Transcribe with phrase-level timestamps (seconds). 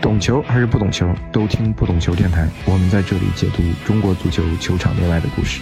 [0.00, 2.48] 懂球还是不懂球，都听不懂球电台。
[2.64, 5.60] 我们在这里解读中国足球球场内外的故事。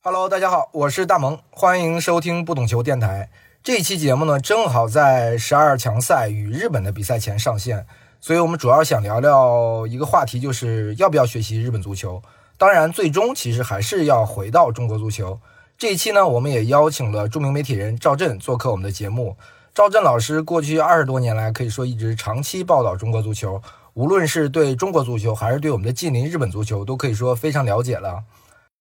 [0.00, 3.28] Hello，大家好，我是大萌，欢迎收听不懂球电台。
[3.62, 7.84] 这期节目呢，正好在十二强赛与日本的比赛前上线，
[8.20, 12.22] 所以我们主要想聊聊一个话题，就是要不要学习日本足球。
[12.56, 15.38] 当然，最终其实还是要回到中国足球。
[15.78, 19.36] 这一期呢，我们也邀请了著名媒体人赵震做客我们的节目。
[19.74, 23.60] 赵震老师过去二十多年来，可以说一直长期报道中国足球，
[23.92, 28.24] 无论是对中国足球，还是对我们的近邻日本足球，都可以说非常了解了。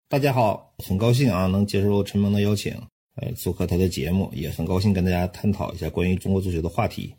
[0.10, 2.74] 大家好，很高兴啊，能接受陈萌的邀请，
[3.22, 7.16] 呃，做客他的节目，也很高兴跟大家探讨一下关于中国足球的话题。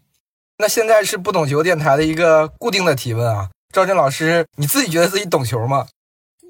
[0.58, 5.86] 那现在是不懂球电台的一个固定的提问啊，赵震老师，你自己觉得自己懂球吗？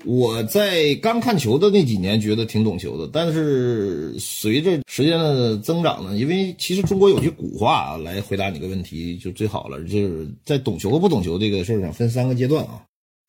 [0.05, 12.85] 我在刚看球的那几年觉得挺懂球的，但是随着时间的增长呢，因为其实中国有句古话啊，来回答你个问题就最好了，就是在懂球和不懂球这个事儿上分三个阶段啊。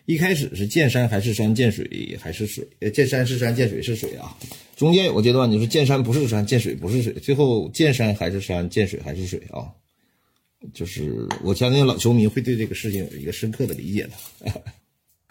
[0.05, 4.37] 一开始是见山还是山，见水还是水，见山是山，见水是水啊。
[4.75, 9.65] 中间有个阶段就是见山不是山，见水不是水，最后见山还是山，见水还是水啊。
[10.73, 14.61] 就是我相信老球迷会对这个事情有一个深刻的理解的。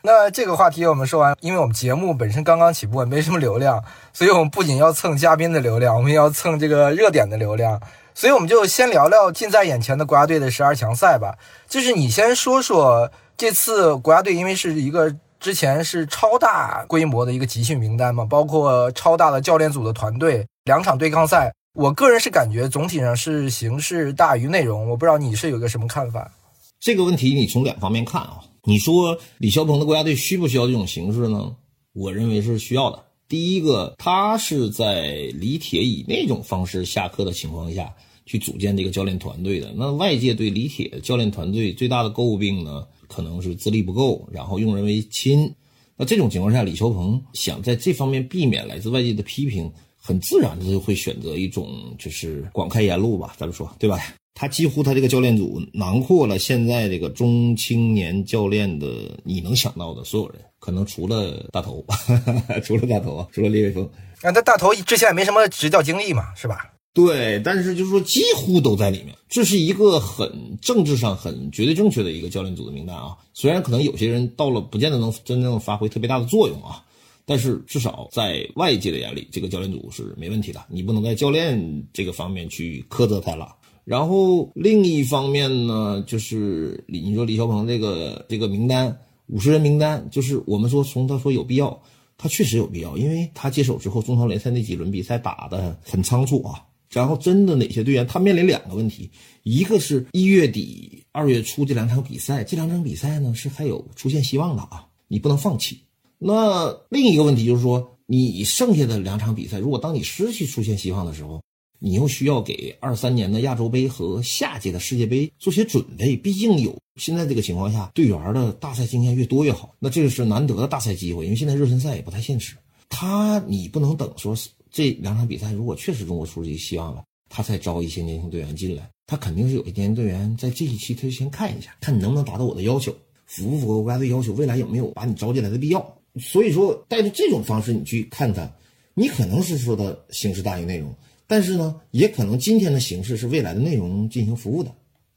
[0.07, 7.81] 那这个话题我们说完，因为我们节目本身刚刚起步，没什么流量，所以我们不仅要蹭嘉宾的流量，我们要蹭这个热点的流量，
[8.15, 11.39] 所以我们就先聊聊近在眼前的国家队的十二强赛吧。
[11.67, 15.11] 就是你先说说这次国家队，因为是一个
[15.41, 26.31] 之前是超大规模的一个集训名单嘛，包括超大的教练组的团队，两场对抗赛，我个人是感觉总体上是形式大于内容，我不知道你是有个什么看法？
[26.79, 28.41] 这个问题你从两方面看啊。
[28.67, 31.55] 你说李霄鹏的国家队需不需要这种形式呢？
[31.93, 33.05] 我认为是需要的。
[33.29, 37.93] 第一个，他是在李铁以那种方式下课的情况下
[38.27, 39.73] 去组建这个教练团队的。
[39.77, 45.53] 那外界对李铁教练团队最大的诟病呢，可能是资历不够，然后用人为亲。
[45.97, 53.99] 那这种情况下，李霄鹏想在这方面避免来自外界的批评，很自然的就会选择一种就是广开言路吧，咱们说对吧？
[54.35, 61.85] 他几乎他这个教练组囊括了现在这个中青年教练的你能想到的所有人，可能除了大头，
[62.65, 63.85] 除了大头啊，除了李伟峰。
[64.23, 66.71] 啊，那大头之前也没什么执教经历嘛，是吧？
[66.93, 73.17] 对，但是就是说几乎都在里面，这是一个很政治上很绝对正确的一个教练组的名单啊。
[73.35, 76.83] 虽然可能有些人到了不见得能真正发挥特别大的作用啊，
[77.25, 80.65] 但是至少在外界的眼里，这个教练组是没问题的。
[80.69, 83.55] 你不能在教练这个方面去苛责他了。
[83.85, 91.79] 然后另一方面呢，就是李你说李霄鹏这个这个名单五十人名单，就是我们说从他说有必要，
[92.17, 96.65] 他确实有必要，因为他接手之后中超联赛那几轮比赛打的很仓促啊。
[96.91, 99.11] 然后真的哪些队员他面临两个问题，
[99.43, 105.79] 一个是一月底二月初这两场比赛，这两场比赛呢是还有出现希望的啊，你不能放弃。
[106.19, 111.43] 那另一个问题就是说，你剩下的两场比赛，如果当你失去出现希望的时候。
[111.85, 119.75] 你又需要给二三年的亚洲杯和下届的世界杯做些准备，毕竟有现在这个情况下，队员的大赛经验越多越好。
[119.79, 122.57] 那这个是难得的大赛机会，因为现在热身赛也不太现实。
[122.89, 124.35] 他你不能等说
[124.71, 128.89] 这两场比赛，如果确实中国出现希望了，他才招一些年轻队员进来。
[129.07, 132.97] 他肯定是有些年轻队员在这一期他就先看一下，看你能不能达到我的要求，
[133.27, 135.99] 符不符合国家队要求，未来有没有把你招进来的必要。
[136.19, 138.51] 所以说，带着这种方式你去看他，
[138.95, 140.91] 你可能是说的形式大于内容。
[141.27, 144.71] 但是呢，也可能今天的形式是未来的内容进行服务的。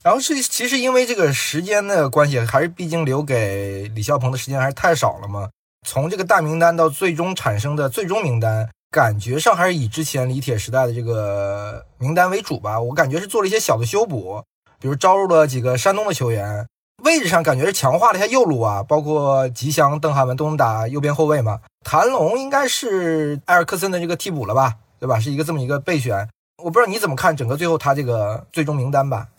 [0.04, 5.50] 然后是其实因为这个时间的关系，还是毕竟留给李霄鹏的时间还是太少了嘛。
[5.86, 12.80] 从这个大名单到最终产生的最终名单，感觉上还是以之前李铁时代的这个名单为主吧。
[12.80, 14.42] 我感觉是做了一些小的修补，
[14.80, 16.66] 比如招入了几个山东的球员，
[17.04, 21.60] 位置上感觉是强化了一下右路啊，包括吉祥、邓涵文都能打右边后卫嘛。
[21.84, 24.76] 谭龙应该是埃尔克森的这个替补了吧？
[25.00, 25.20] 对吧？
[25.20, 26.30] 是一个这么一个备选，
[26.64, 29.30] 我不知道你怎么看整个最后他这个最终名单吧？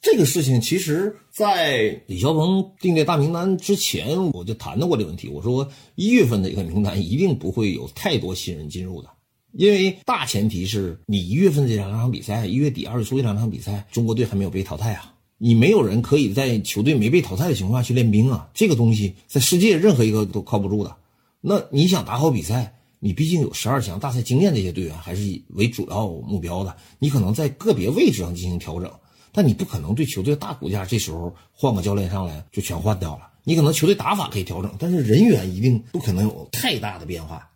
[0.00, 5.28] 这个事情其实，在李霄鹏定这大名单之前，我就谈到过这个问题。
[5.28, 9.08] 我说一月份的一个名单一定不会有太多新人进入的，
[9.52, 20.96] 因为大前提是你一月份这两场比赛，一月底二月初这两场比赛，中国队还没有被淘汰啊，你没有人可以在球队没被淘汰的情况下去练兵啊，这个东西在世界任何一个都靠不住的。
[21.40, 22.74] 那你想打好比赛？
[23.04, 26.72] 你毕竟有十二强大赛经验，这些队员还是以为主要目标的。
[27.00, 28.88] 你可能在个别位置上进行调整，
[29.32, 33.22] 但你不可能对球队大骨架这时候换个教练上来就全换掉了。
[33.42, 37.50] 你可能球队打法可以调整，但是人员一定不可能有太大的变化。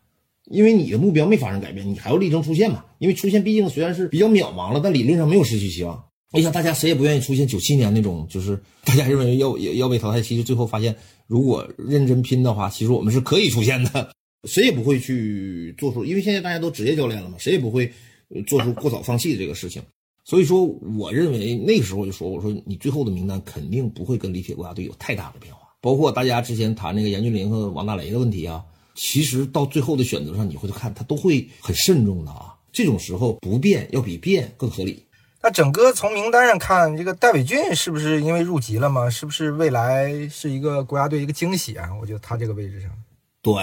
[0.51, 2.85] 因为你的目标没发生改变，你还要力争出线嘛。
[2.99, 6.05] 因为出线毕竟虽然是比较渺茫了，但理论上没有失去希望。
[6.33, 10.97] 我想大家谁也不愿意出现九七年那种，就是大家认为要要要被淘汰，其实最后发现，
[11.29, 14.11] 如果认真拼的话，其实我们是可以出现的。
[14.47, 17.93] 谁也不会去做出，因为现在大家都职业教练了嘛，谁也不会
[18.47, 19.83] 做出过早放弃的这个事情。
[20.25, 20.65] 所以说，
[20.99, 25.61] 我认为那个时候我就说，我说你最后的名单肯定不会跟李铁国家队有太大的变化。
[25.81, 28.65] 包括大家之前谈那个严俊林和王大雷的问题啊，
[28.97, 32.55] 其实到最后的选择上，你回头看他都会很慎重的啊。
[32.73, 35.05] 这种时候不变要比变更合理。
[35.41, 39.09] 那整个从名单上看，这个戴伟俊是不是因为入籍了嘛？
[39.09, 41.89] 是不是未来是一个国家队一个惊喜啊？
[42.01, 42.91] 我觉得他这个位置上，
[43.43, 43.55] 对。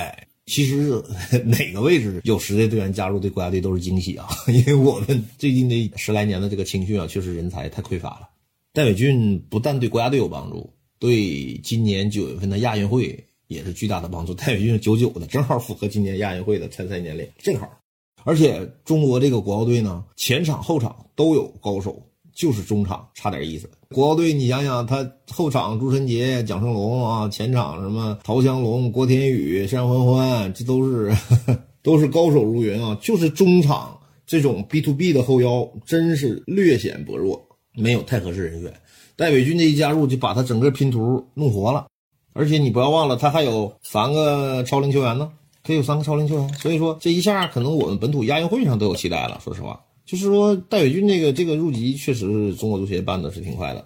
[0.45, 1.01] 其实
[1.45, 4.27] 哪个位置有实力队员加入对国家队都是惊喜啊！
[4.47, 8.29] 因为我们最近这十来年的这个青训啊，确实人才太匮乏了。
[8.73, 14.33] 戴伟俊不但对国家队有帮助，对今年九月份的亚运会也是巨大的帮助。
[14.33, 17.79] 戴伟俊九九的，正好符合今年亚运会的参赛年龄，正好。
[18.25, 22.09] 而且中国这个国奥队呢，前场后场都有高手。
[22.33, 23.69] 就是中场差点意思。
[23.89, 31.15] 国奥队，你想想，他后场朱晨杰、蒋胜龙啊，前场什么陶香龙、郭天宇、单欢欢，这都是
[31.83, 32.97] 都是高手如云啊。
[33.01, 37.39] 就是中场这种 B to B 的后腰，真是略显薄弱，
[37.75, 38.73] 没有太合适人选。
[39.15, 41.85] 戴伟军这一加入，就把他整个拼图弄活了。
[42.33, 45.31] 而且你不要忘了，他还有三个超龄球员呢，
[45.61, 49.39] 他有三个超龄球员，所以说这一下可能我们本土亚运会上都有期待了。
[49.43, 49.79] 说实话。
[50.05, 53.85] 就是说，戴伟军这个这个入籍确实中国足协办的是挺快的。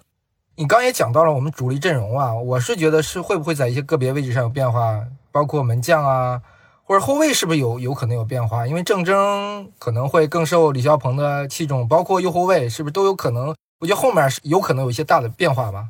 [0.56, 5.00] 你刚也讲到了我们主力阵容啊，我是觉得是会不会在一些个别位置上有变化，
[5.30, 6.42] 包括门将啊，
[6.82, 8.66] 或者后卫是不是有有可能有变化？
[8.66, 13.54] 因为郑铮可能会更受李霄鹏的器重，包括右后卫是不是都有可能？
[13.78, 15.86] 我觉得后面是有可能有一些大的变化吧。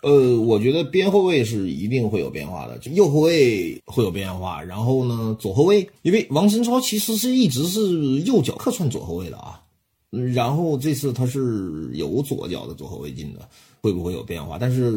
[0.00, 9.60] 呃，我觉得边后卫是一定会有变化的，就右后卫会有变化，然后呢，左后卫，因为王申超其实是一直是右脚客串左后卫的啊，
[10.32, 13.48] 然后这次他是有左脚的左后卫进的，
[13.80, 14.56] 会不会有变化？
[14.56, 14.92] 但是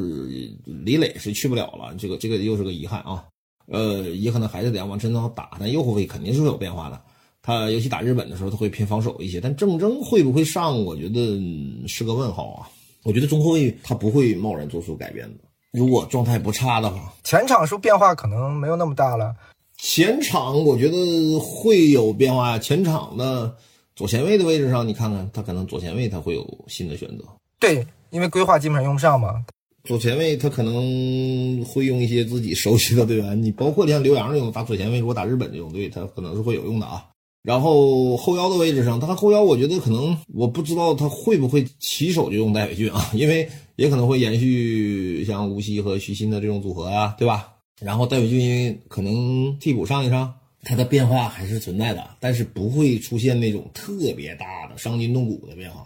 [0.65, 3.25] 李磊是去不了了，这个这个又是个遗憾啊，
[3.65, 7.01] 呃，也可能还是得让王申超打，但右后卫肯定是会有变化的，
[7.41, 11.41] 他尤其打日本的时候他会偏防守一些，但郑铮会不会上，我觉得
[11.87, 12.69] 是个问号啊。
[13.03, 15.43] 我觉得中后卫他不会贸然做出改变的。
[15.71, 19.33] 如果状态不差的话，前场是变化可能没有那么大了？
[19.77, 22.59] 前场我觉得会有变化呀。
[22.59, 23.55] 前场的
[23.95, 27.23] 左前卫的位置上，你看看他可能左前卫他会有新的选择。
[27.59, 29.43] 对，因为规划基本上用不上嘛。
[29.85, 37.07] 左前卫他可能会用一些自己熟悉的队员，你包括像刘洋这种打左前卫，如果打日本这种队，他可能是会有用的啊。
[37.43, 47.53] 然后后腰的位置上，他后腰我觉得可能我不知道他会不会起手就用戴伟俊啊，因为也可能会延续像吴曦和徐新的这种组合啊，对吧？
[47.79, 55.83] 然后戴伟俊可能替补上一上，他的变化还是存在的，但是不会出现那种特别大的伤筋动骨的变化。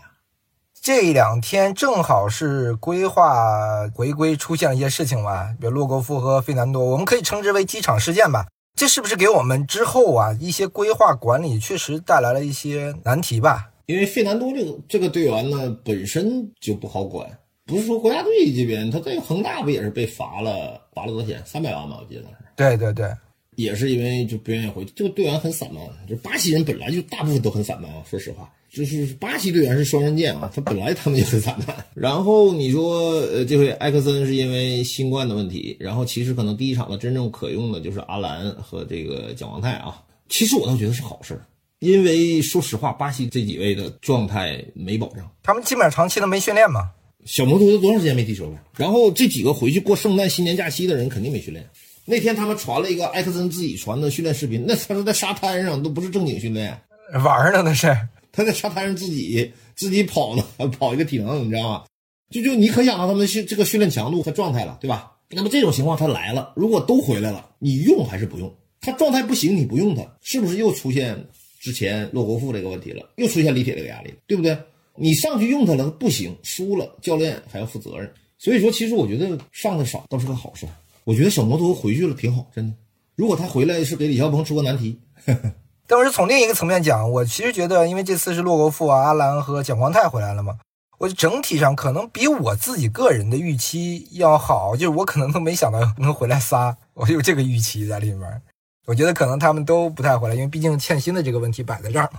[0.82, 8.46] 这两天正好是规划回归出现了一些事情吧，比如洛国富和费南多，我们可以称之为机场事件吧。
[8.76, 13.72] 这是不是给我们之后啊一些规划管理确实带来了一些难题吧？
[13.86, 17.26] 因为费南多这个这个队员呢本身就不好管，
[17.66, 21.42] 不是说国家队这边，他在恒大不也是被罚了罚了多少钱？
[21.46, 22.30] 三百万吧，我记得是。
[22.56, 23.10] 对对对，
[23.56, 28.52] 也是因为就不愿意回，这个队员很散漫，就巴西人本来就大部分都很散漫啊，说实话。
[28.76, 31.74] 就是巴西队员是双刃剑啊，他本来他们就是散弹。
[31.94, 40.02] 然后你说，呃，这回埃克森是因为新冠的问题，然后其实可能第一场的真正可用的就是阿兰和这个蒋王泰啊。
[40.28, 41.40] 其实我倒觉得是好事，
[41.80, 46.92] 因为说实话，巴西这几位的状态没保障，他们基本上长期都没训练嘛。
[47.24, 48.60] 小摩托都多长时间没踢球了？
[48.76, 51.66] 然后这几个回去过圣诞、新年假期的人肯定没训练。
[52.06, 56.78] 那天他们传了一个埃克森自己传的训练视频，那他是在沙滩上，都不是正经训练，
[57.24, 57.88] 玩呢那是。
[58.36, 60.44] 他在沙滩上自己自己跑呢，
[60.78, 61.84] 跑一个体能，你知道吗？
[62.30, 65.14] 就就你可想到他们训这个训练强度和状态了，对吧？
[65.30, 68.54] 那么这种情况他来了，如果都回来了，你用还是不用？
[68.82, 71.18] 他状态不行，你不用他，是不是又出现
[71.60, 73.10] 之前骆国富这个问题了？
[73.16, 74.58] 又出现李铁这个压力，对不对？
[74.98, 78.12] 你上去用他了，不行，输了，教练还要负责任。
[78.38, 80.68] 所以说，其实我觉得上的少倒是个好事。
[81.04, 82.74] 我觉得小摩托回去了挺好，真的。
[83.16, 84.98] 如果他回来是给李霄鹏出个难题。
[85.88, 90.58] 但是从另一个层面讲，我其实觉得，因为这次是洛国富啊、阿兰和蒋光太回来了嘛，
[90.98, 98.42] 我整体上可能比我自己个人的预期要好，就是我可能都没想到能回来仨，我有这个预期在里面。
[98.88, 102.10] 我觉得可能他们都不太回来，因为毕竟欠薪的这个问题摆在这儿。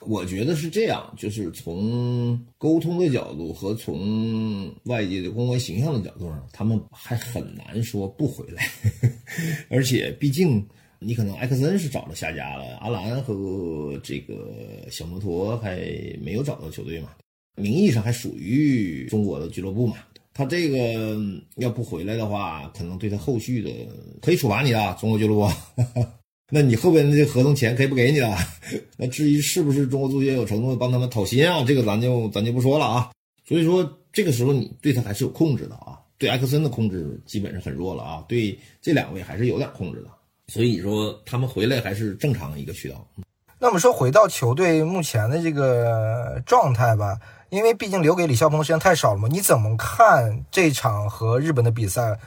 [0.00, 8.66] 我觉得是这样，就是从沟通的角度和从外界的公关形象的角度上，他们还很难说不回来，
[9.68, 10.66] 而且毕竟。
[11.04, 14.52] 你可能埃克森是找了下家了，阿兰和这个
[14.90, 15.76] 小摩托还
[16.20, 17.10] 没有找到球队嘛，
[17.56, 19.96] 名义上还属于中国的俱乐部嘛。
[20.34, 21.20] 他这个
[21.56, 23.70] 要不回来的话，可能对他后续的
[24.22, 25.52] 可以处罚你的中国俱乐部。
[26.50, 28.36] 那你后边的这合同钱可以不给你了。
[28.96, 33.10] 那至于是不是中国足协有承诺帮他们讨薪啊，这个咱就咱就不说了啊。
[33.46, 35.98] 所以说这个时候你对他还是有控制的啊。
[36.18, 38.24] 对埃克森的控制基本是很弱了啊。
[38.28, 40.08] 对这两位还是有点控制的。
[40.52, 43.08] 所以说他们回来还是正常一个渠道。
[43.58, 47.18] 那我们说回到球队目前的这个状态吧。
[47.48, 52.18] 因为毕竟留给李霄鹏的时间太少了嘛，你怎么看这场和日本的比赛？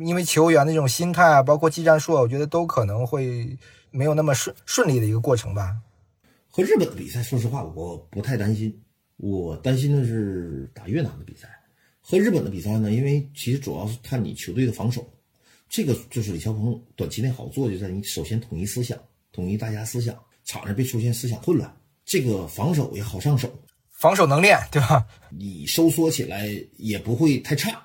[0.00, 3.56] 因为球员的这种心态啊，包括技战术，我觉得都可能会
[3.92, 5.76] 没有那么顺顺利的一个过程吧。
[6.50, 8.76] 和日本的比赛，说实话，我不太担心。
[9.18, 11.48] 我担心的是打越南的比赛。
[12.00, 15.06] 和日本的比赛呢，因为其实主要是看你球队的防守。
[15.72, 18.98] 这个就是李霄鹏短期内好做，就在你首先统一思想，
[19.32, 20.14] 统一大家思想，
[20.44, 21.74] 场上别出现思想混乱，
[22.04, 23.50] 这个防守也好上手。
[23.88, 25.06] 防守能练，对吧？
[25.30, 27.82] 你收缩起来也不会太差，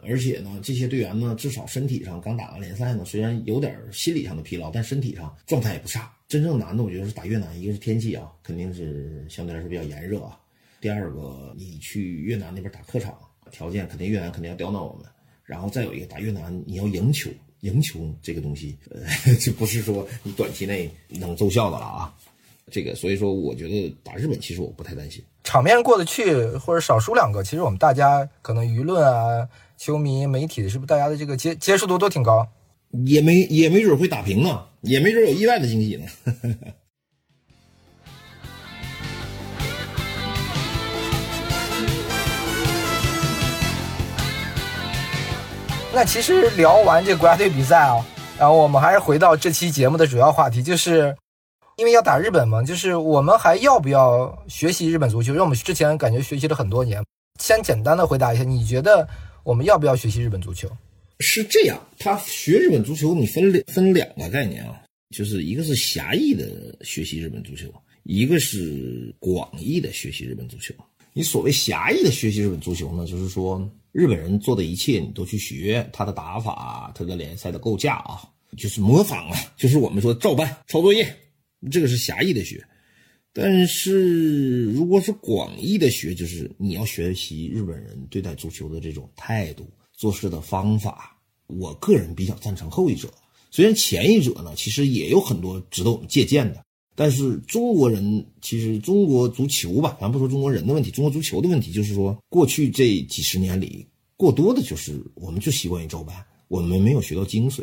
[0.00, 6.14] 而且呢，这些队员呢，至少身体上刚打完联赛呢，虽然有点心理上的疲劳，但身体上状态也不差。
[6.28, 10.38] 真正难的，我觉得是打越南，一个是天气啊，肯定是相对来说比较炎热啊。
[10.78, 13.16] 第二个，你去越南那边打客场，
[13.50, 15.06] 条件肯定越南肯定要刁难我们。
[15.50, 17.28] 然后再有一个打越南，你要赢球，
[17.62, 22.14] 赢球这个东西，呃， 就不是说你短期内能奏效的了啊。
[22.70, 32.46] 这个，所以说，我觉得打日本其实我不太担心，场面过得去或者少输两个，其实我们大家可能舆论啊、球迷、媒体是不是大家的这个接接受度都挺高，
[33.06, 36.06] 也没也没准会打平呢，也没准有意外的惊喜呢。
[45.92, 48.04] 那其实聊完这国家队比赛啊，
[48.38, 51.16] 然后我们还是回到这期节目的主要话题，就是。
[51.76, 55.32] 因为要打日本嘛，就是我们还要不要学习日本足球？
[55.32, 57.02] 因为我们之前感觉学习了很多年。
[57.40, 59.08] 先简单的回答一下，你觉得
[59.44, 60.68] 我们要不要学习日本足球？
[61.20, 64.78] 是这样，他学日本足球，你分两分两个概念啊，
[65.16, 66.44] 就是一个是狭义的
[66.82, 70.74] 学习日本足球，一个是广义的学习日本足球。
[71.14, 73.58] 你所谓狭义的学习日本足球呢，就是说
[73.92, 78.22] 日本人做的一切你都去学他的打法，他的联赛的构架啊，
[78.56, 81.16] 就是模仿啊，就是我们说照搬抄作业。
[81.70, 82.64] 这个是狭义的学，
[83.32, 91.16] 但是如果是广义的学，就是你要学习日本人对待足球的这种态度、做事的方法。
[91.46, 93.12] 我个人比较赞成后一者，
[93.50, 96.64] 虽然前一者呢，其实也有很多值得我们借鉴的。
[97.00, 103.86] 但是中国人其实中国足球吧，咱不说中国人的问题，中国足球的问题就是说，过去这几十年里，
[104.18, 106.14] 过多的就是我们就习惯于照搬，
[106.48, 107.62] 我们没有学到精髓。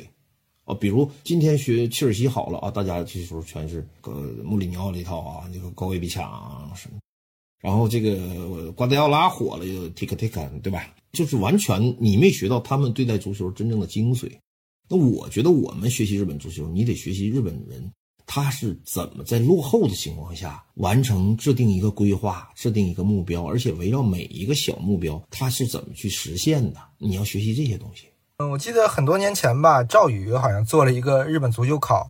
[0.63, 4.11] 啊，比如今天学切尔西好了啊，大家这时候全是个
[4.43, 6.97] 穆里尼奥那套啊，这个高位逼抢什么，
[7.61, 10.95] 然后这个瓜迪奥拉火了又 take take，对吧？
[11.11, 14.31] 就是完全你没学到他们对待足球真正的精髓。
[14.89, 17.91] 那我觉得我们学习日本足球，你得学习日本人
[18.29, 26.79] 他是怎么在落后的情况下完成制定一个规划、制定一个目标，而且围绕每一个小目标他是怎么去实现的。
[26.97, 28.09] 你要学习这些东西。
[28.39, 32.07] 嗯，我记得很多年前吧，赵宇好像做了一个日本足球考，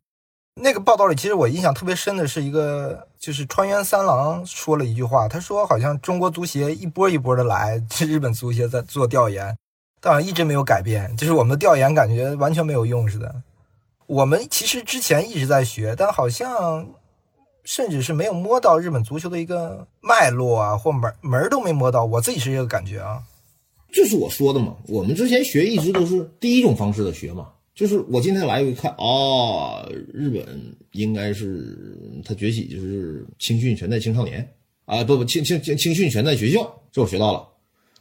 [0.56, 9.56] 那个报道里，其实我印象特别深的是一个，就是川原三郎说了一句话，他说好像中国足协一波一波的来，日本足协在做调研，
[10.02, 13.44] 但好像一直没有改变，就是我们的调研感觉完全没有用似的。
[14.08, 16.88] 我们其实之前一直在学，但好像
[17.64, 23.22] 甚至是没有摸到日本足球的一个脉络啊，或门门都没摸到，我自己是这个感觉啊。
[23.92, 34.48] 就是我说的嘛，我们之前学一直都是第一种方式的学嘛，就是我今天来一看，哦，日本应该是他崛起就是青训全在青少年
[34.86, 37.46] 啊，不不青青青青训全在学校，这我学到了。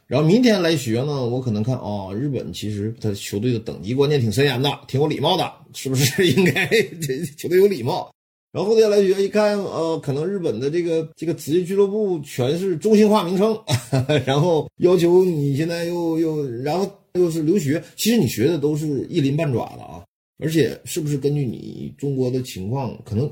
[0.07, 6.65] 然后明天来学呢，我可能看哦，日本其实他球队的等级观念挺森严的，挺有礼貌的，是不是 应该
[7.01, 8.09] 这球队有礼貌？
[8.53, 13.55] 然后后天来学一看，呃，可能日本的这个这个职业俱乐部全是中心化名称，
[14.25, 20.01] 然后要求你现在又又然后又是留学，其实你学的都是一鳞半爪的啊，
[20.39, 23.29] 而且是不是根据你中国的情况，可能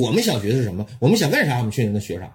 [0.00, 0.84] 我们想学的是什么？
[0.98, 1.58] 我们想干啥？
[1.58, 2.34] 我们去那学啥？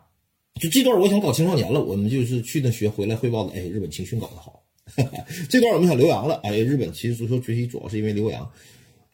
[0.59, 4.61] 就这段我想搞青少年了，我们就是去那学回来汇报的，哎，日本青训搞得好。
[5.47, 8.49] 这段我们想留洋了，哎，日本其实足球崛起主要是因为留洋。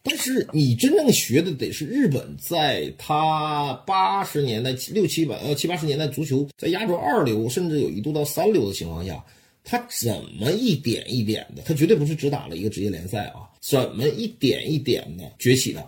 [0.02, 9.24] 但是你真正学的得是日本，在他八十年代六七百呃七八十年代足球在亚洲二流，甚至有一度到三流的情况下，
[9.64, 11.62] 他怎么一点一点的？
[11.64, 15.84] 他绝对不是只打了一个职业联赛啊，怎么一点一点的崛起的？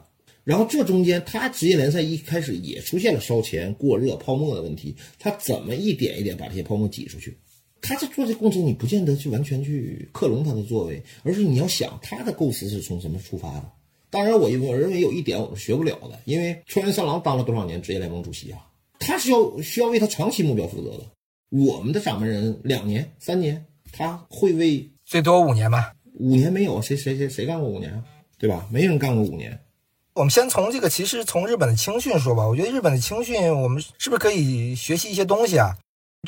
[0.48, 7.36] 然后这中间，他职业联赛一开始也出现了烧钱、过热、泡沫的问题，他怎么一点一点把这些泡沫挤出去？
[7.82, 13.70] 他在做这工程，你不见得去完全去克隆他的作为，而是你要想他的构思是从什么出发的。
[14.08, 18.66] 当然，我我认为有一点我们学不了的，因为川原三郎当了多少年职业联盟主席啊？
[19.00, 21.04] 他是要需要为他长期目标负责的。
[21.50, 25.92] 我们的掌门人两年、三年，他会为最多五年吧？
[26.14, 28.02] 五年没有，谁谁谁谁干过五年啊？
[28.38, 28.66] 对吧？
[28.72, 29.60] 没人干过五年。
[30.18, 32.44] 我们先从这个，其实从日本的青训说吧。
[32.44, 35.76] 我觉得日本的青训，我们是不是可以学习一些东西啊？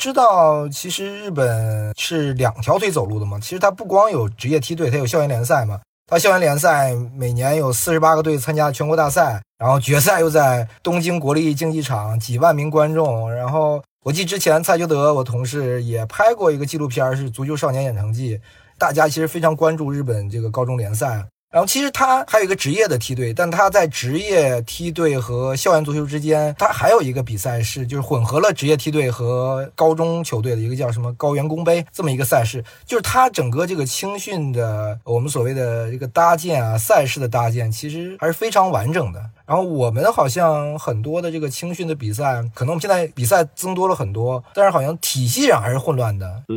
[0.00, 3.40] 知道其实日本是两条腿走路的嘛？
[3.40, 5.80] 其实它不光有职业梯队，它有校园联赛嘛。
[6.06, 13.28] 它校园联赛每年有四十八个队参加全国大赛，然后决赛又在东京国立竞技场，几万名观众。
[13.34, 18.38] 然后我记之前蔡秋德我同事也拍过一个纪录片，是《足球少年养成记》，
[18.78, 21.26] 大家其实非常关注日本这个高中联赛。
[21.52, 39.20] 然后其实他还有一个职业的梯队，但他在职业梯队和校园足球之间，他还有一个比赛是就是混合了职业梯队和高中球队的一个叫什么高原工杯这么一个赛事，就是他整个这个青训的我们所谓的这个搭建啊，赛事的搭建其实还是非常完整的。
[39.44, 46.26] 然后我们好像很多的这个青训的比赛，可能我们现在比赛增多了很多，但是好像体系上还是混乱的。
[46.46, 46.54] 呃，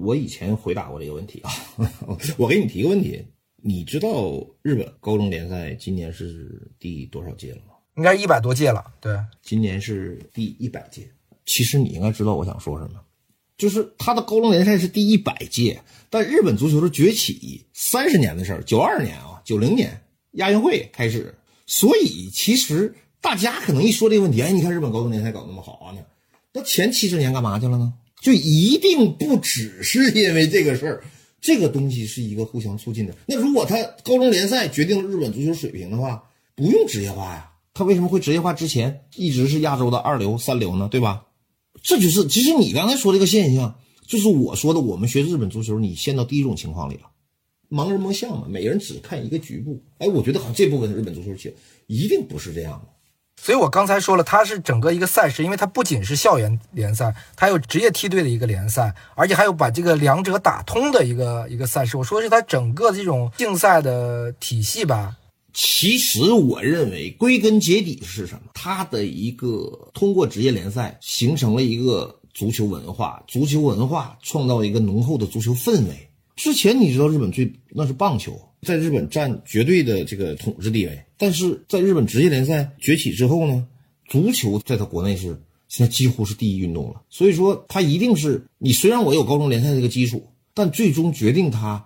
[0.00, 1.50] 我以前回答过这个问题啊，
[2.36, 3.26] 我给你提个问题。
[3.60, 7.74] 你知道日本高中联赛今年是第多少届了吗？
[7.96, 8.84] 应该一百多届了。
[9.00, 11.10] 对，今年是第一百届。
[11.44, 13.00] 其实你应该知道我想说什么，
[13.56, 20.00] 就是他的高中联赛是第一百届，但日本足球的崛起三十年的事儿，九二年啊，九零年
[20.32, 21.34] 亚运会开始，
[21.66, 26.00] 所以其实大家可能一说这个问题，哎，你看日本高中联赛搞那么好啊，呢，
[26.52, 27.92] 那前七十年干嘛去了呢？
[28.20, 31.02] 就一定不只是因为这个事儿。
[31.40, 33.14] 这个东西是一个互相促进的。
[33.26, 36.22] 那如果他高中联赛决定了日本足球水平的话，
[36.54, 37.52] 不用职业化呀。
[37.74, 40.88] 他为什么会职业化之前一直是亚洲的二流、三流呢？
[40.90, 41.26] 对吧？
[41.80, 47.02] 这就是其实你刚才说这个现象，就是我说的，我们学日本足球，你陷到第一种情况里了，
[47.70, 49.80] 盲人摸象嘛，每个人只看一个局部。
[49.98, 51.54] 哎，我觉得好像这部分日本足球界
[51.86, 52.97] 一定不是这样的。
[53.40, 61.96] 所以我刚才说了，它是整个一个赛事，因为它不仅是校园联赛，它有职业梯队的一个联赛，而且还有把这个两者打通的一个一个赛事。
[61.96, 65.16] 我说的是它整个这种竞赛的体系吧。
[65.54, 68.50] 其实我认为归根结底是什么？
[68.52, 76.08] 它的一个通过职业联赛形成了一个足球文化，足球文化创造一个浓厚的足球氛围。
[76.36, 78.38] 之前你知道日本最那是棒球。
[78.62, 83.66] 在日本占绝对的这个统治地位，但是在日本职业联赛崛起之后呢，
[84.06, 87.02] 足球在他国内是现在几乎是第一运动了。
[87.08, 91.84] 所以说，他一定是你虽然我有高中联赛这个基础，但最终决定他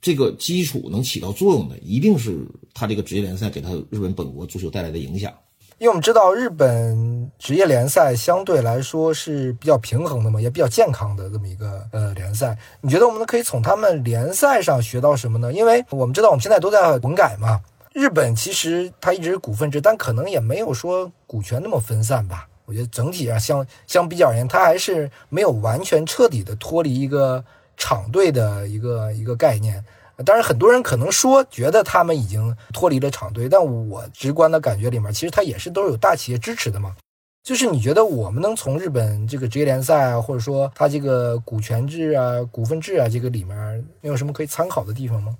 [0.00, 5.32] 这个基础能起到作用的，一定是他这个职业联赛给他日本本国足球带来的影响。
[5.80, 12.54] 因为我们知道日本职业联赛相对来说是比较平衡的嘛，也比较健康的这么一个呃联赛。
[12.82, 15.50] 你觉得我们可以从他们联赛上学到什么呢？
[15.50, 17.62] 因为我们知道我们现在都在混改嘛，
[17.94, 22.46] 日本其实它一直是股份制，但可能也没有说股权那么分散吧。
[22.66, 27.42] 我觉得整体上相相比较而言，它还是没有完全彻底的脱离一个
[27.78, 29.82] 厂队的一个一个概念。
[30.24, 36.94] 当然，很多人可能说觉得他们已经脱离了厂队，但我直观的感觉里面，其实它也是都是有大企业支持的嘛。
[37.42, 43.56] 就是你觉得我们能从日本这个职业联赛啊，或者说它这个股权制啊、股份制啊这个里面，
[44.02, 45.36] 没有什么可以参考的地方吗？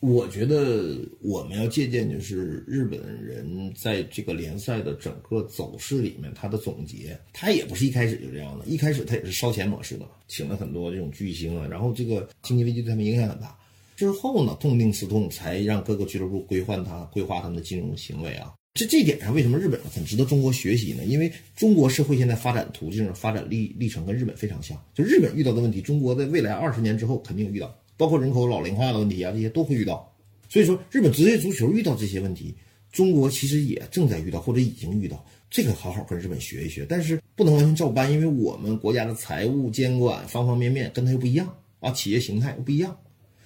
[0.00, 13.56] 我觉得我们要借鉴就是日本人在这个联赛的整个走势里面，他的总结，他也不是一开始就这样的，一开始他也是烧钱模式的，请了很多这种巨星啊，然后这个经济危机对他们影响很大。
[13.96, 18.52] 之后呢，痛定思痛，才让各个俱乐部规范他、规划他们的金融行为啊。
[18.74, 21.02] 这这点上，为什么日本很值得中国学习呢？
[21.06, 24.78] 因为中国社会现在发展途径、发展历历程跟日本非常像。
[24.92, 30.14] 就日本遇到的问题，中国在未来二十年之后肯定遇到，包括人口老龄化的问题啊，这些都会遇到。
[30.46, 32.54] 所以说，日本职业足球遇到这些问题，
[32.92, 35.24] 中国其实也正在遇到或者已经遇到。
[35.48, 41.48] 这个好好跟日本学一学，但是不能完全照搬，因为我们国家的财务监管方方面面跟他又不一样
[41.80, 42.94] 啊，企业形态又不一样。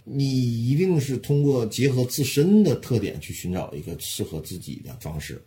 [0.05, 0.25] 你
[0.69, 5.43] 一定是通过结合自身的特点去寻找一个适合自己的方式。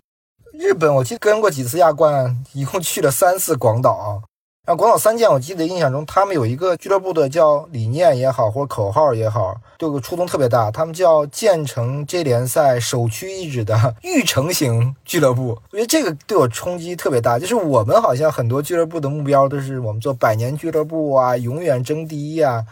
[0.53, 4.21] 日本，我去跟过几次亚冠，一共去了三次广岛。
[4.65, 10.71] 然后广岛三剑，我记得印象中他们有一个俱乐部的叫理念也好，或者口号也好，对我触动特别大。
[10.71, 15.59] 他们叫建成 J 联赛首屈一指的育成型俱乐部。
[15.71, 17.37] 我觉得这个对我冲击特别大。
[17.37, 22.63] 就是我们好像很多俱乐部的目标都是我们做百年俱乐部啊，永远争第一啊。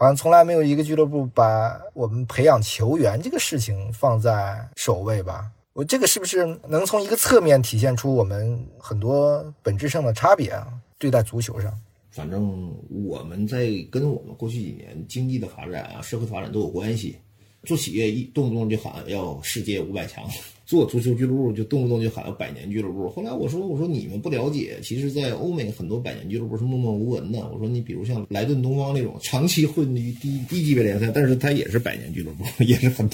[0.00, 5.50] 好像从来没有一个俱乐部把我们培养球员这个事情放在首位吧？
[5.74, 10.66] 我这个是不是能从一个侧面体现出我们很多本质上的差别啊？
[10.96, 11.70] 对待足球上，
[12.10, 17.18] 反正我们在跟我们过去几年经济的发展啊、社会发展都有关系。
[17.64, 20.24] 做企业一动不动就喊要世界五百强，
[20.70, 23.10] 做足球俱乐部就动不动就喊要百年俱乐部。
[23.10, 27.40] 后来我说我说你们不了解，其实，在欧美很多百年俱乐部是默默无闻的。
[27.52, 33.10] 我说你比如像莱顿东方那种长期混于低低级别联赛，但是它也是百年俱乐部，也是很。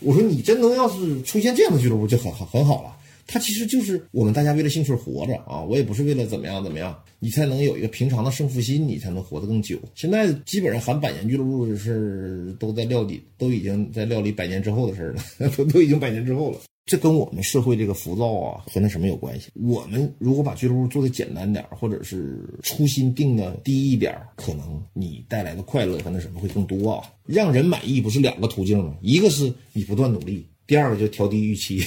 [0.00, 2.96] 我说你真能要是出现这样的俱乐部就很很很好了。
[3.28, 9.78] 他其实就是我们大家为了兴趣活着啊，我也不是为了怎么样怎么样，你才能有一个平常的胜负心，你才能活得更久。
[9.94, 16.58] 现在基本上喊百年俱乐部的事都在料理，都已经在料理百年之后的事了， 都都已经百年之后了。
[16.86, 19.50] 这跟我们社会这个浮躁啊和那什么有关系？
[19.54, 27.02] 我们如果把俱乐部做的简单点，或者是初心定的低一点，可能你带来的快乐和那什么会更多啊。
[27.24, 28.94] 让人满意不是两个途径吗？
[29.00, 30.48] 一个是你不断努力。
[30.64, 31.84] 第二个就调低预期。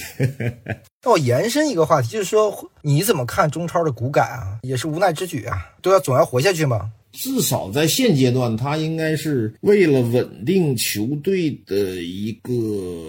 [1.02, 4.60] 那我延伸一个话题，就是说你怎么看中超的股改啊？
[4.62, 6.92] 也是无奈之举啊，都要总要活下去嘛。
[7.12, 12.52] 至少在现阶段，他应该是为了稳定球队的一个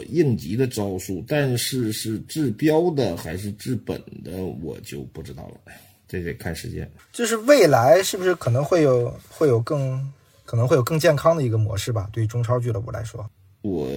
[0.09, 5.71] 应急的招数，但是是治标的还是治本的，我就不知道了，
[6.07, 6.89] 这得看时间。
[7.11, 10.11] 就是未来是不是可能会有会有更
[10.45, 12.09] 可能会有更健康的一个模式吧？
[12.11, 13.29] 对于中超俱乐部来说。
[13.61, 13.87] 我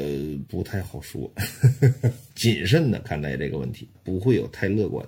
[0.47, 1.33] 不太好说，
[2.37, 5.03] 谨慎的看待这个问题，不会有太乐观。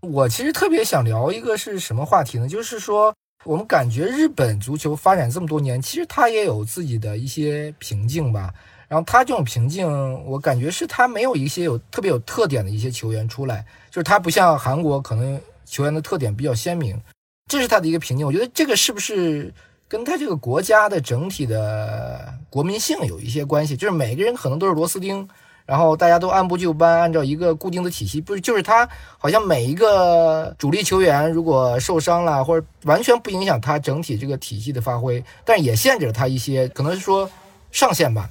[0.00, 2.48] 我其实特别想聊一个是什么话题呢？
[2.48, 3.14] 就是说，
[3.48, 8.52] 我们感觉日本足球发展这么多年，其实它也有自己的一些瓶颈吧。
[8.88, 9.88] 然后它这种瓶颈，
[10.26, 17.00] 我感觉是它没有一些有特别有特点的一些球员出来，就是它不像韩国，可能球员的特点比较鲜明，
[17.46, 18.26] 这是它的一个瓶颈。
[18.26, 19.50] 我觉得这个是不是？
[19.88, 25.26] 跟他这个国家的整体的国民性有一些关系，就是每个人可能都是螺丝钉，
[25.68, 37.30] 然后大家都按部就班，按照一个固定的体系，不是就是他好像每一个主力球员如果受伤了，或者完全不影响他整体这个体系的发挥，但也限制了他一些，可能是说
[37.70, 38.30] 上限吧。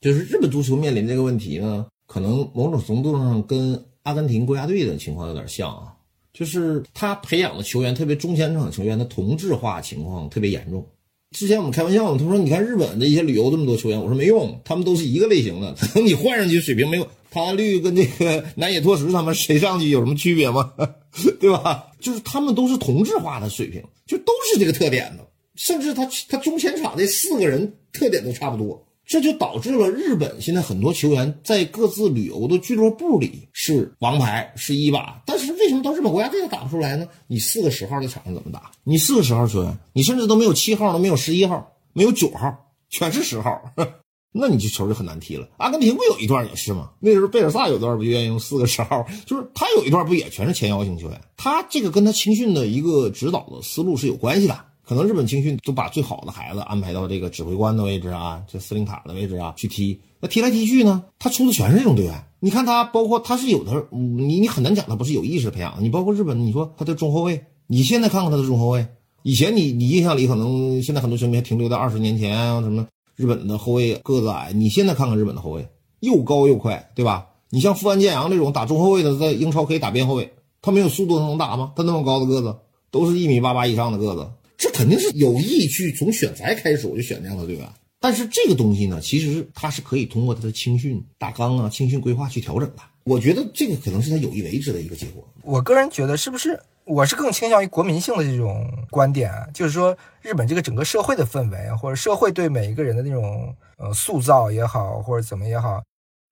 [0.00, 5.94] 就是日本足球面临这个问题呢，可能某种程度上跟阿根廷国家队的情况有点像啊。
[6.32, 10.84] 就是他培养的球员，特别中前场球员的同质化情况特别严重。
[11.30, 15.76] 之前我们开玩笑嘛，他说：“你看日本的一些旅游这么多球员。”我说：“没用，他们都是一个类型的。
[16.02, 20.72] 你换上去，水平没有他绿跟那个南野拓实他们谁上去有什么区别吗？
[21.38, 21.88] 对吧？
[22.00, 25.26] 就是他们都是同质化的水平，就都是这个特点的。
[25.54, 37.08] 甚至他他中前场这四个人特点都差不多。”这就导致了日本现在很多球员在各自旅游的俱乐部里是王牌是一把，但是为什么到日本国家队打不出来呢？
[37.26, 38.70] 你四个十号在场上怎么打？
[38.84, 42.54] 你四个十号球员，你甚至都没有七号，都没有十一号，没有九号，
[42.90, 43.58] 全是十号，
[44.30, 45.48] 那你这球就很难踢了。
[45.56, 46.90] 阿根廷不有一段也是吗？
[47.00, 49.06] 那时候贝尔萨有段不就愿意用四个十号？
[49.24, 51.18] 就是他有一段不也全是前腰型球员？
[51.34, 54.66] 他这个跟他青训的一个指导的思路是有关系的。
[54.88, 60.00] 可能日本青训都把最好的孩子安排到这个指挥官的位置啊，这司令塔的位置啊去踢。
[60.18, 62.24] 那踢来踢去呢，他出的全是这种队员。
[62.40, 65.74] 你看他，包括他是有的，你你很难讲他不是有意识培养。
[65.78, 68.86] 你包括日本，你说他的中后卫，你现在看看他的中后卫，
[69.24, 74.52] 以前你你印象里可能现在很多球迷还停留在二十年前啊，什么日本的后卫个子矮。
[74.54, 75.68] 你现在看看日本的后卫，
[76.00, 77.26] 又高又快，对吧？
[77.50, 81.72] 你像富安健洋这种打中后卫的，在英超可以打边后卫，他没有速度能打吗？
[81.76, 82.56] 他那么高的个子，
[82.90, 84.26] 都是一米八八以上的个子。
[84.58, 87.66] 这肯定是有意去从选材开始我就选这样的队员，
[88.00, 92.82] 但是这个东西呢，其实它是可以通过他的青训大纲啊、青训规划去调整的。
[93.04, 95.26] 我觉得这个可能是他有意为之的一个结果。
[95.42, 99.46] 我个人觉得，是不是我是更倾向于国民性的这种观点啊？
[99.54, 105.80] 就是说，日本这个整个社会的氛围啊，或者社会对每一个人的那种呃塑造也好，或者怎么也好。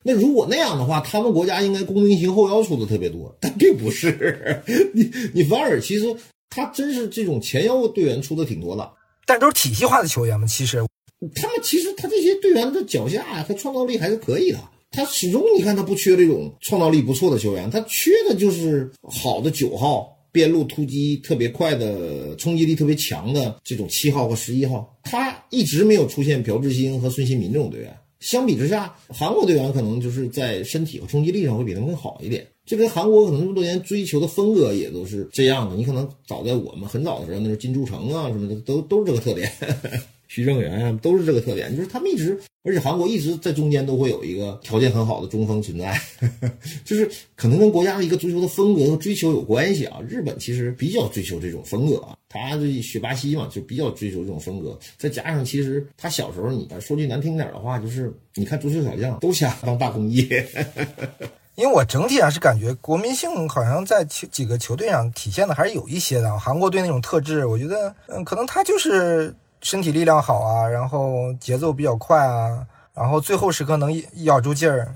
[0.05, 4.63] 那如果那样的话，他们国家应该公民型后腰出的特别多，但并不是。
[4.93, 6.15] 你你反而其实。
[6.51, 8.91] 他真是这种前腰队员出的挺多的，
[9.27, 10.47] 但都是体系化的球员嘛。
[10.47, 10.85] 其实
[11.35, 14.59] 他们其实他这些队员的脚下呀和创造力还是可以的。
[14.91, 24.97] 他始终你看他不缺这种创造力不错的球员，他缺的就是好的九号边路突击特别快的冲击力特别强的这种七号和十一号。
[25.03, 27.95] 他一直没有出现朴智星和孙兴民这种队员。
[28.21, 32.47] 相比之下，韩国队员可能就是在身体和冲击力上会比他们更好一点。
[32.67, 35.77] 这跟韩国可能这么多年追求的风格也都是这样的。
[35.77, 39.51] 你可能早在我们很早的时候，那时候金柱成啊什么的，都都是这个特点。
[40.29, 41.75] 徐正元啊，都是这个特点。
[41.77, 45.97] 就是他们一直，而且韩国一直在中间都会有一个条件很好的中锋存在，
[46.85, 50.01] 就是可能跟国家的一个足球的风格和追求有关系啊。
[50.07, 52.19] 日本其实比较追求这种风格啊。
[52.29, 54.77] 他这学巴西嘛，就比较追求这种风格。
[54.99, 60.45] 再加上其实他小时候，你说句难听点的话，就是你看足球小将都想当大工业。
[61.57, 66.39] 因为我整体上是感觉国民性好像在球几个球队上体现的还是有一些的。
[66.39, 73.91] 韩国队那种特质，我觉得，嗯，可能他就是身体力量好啊，然后节奏比较快啊，然后最后时刻能
[74.25, 74.95] 咬住劲儿。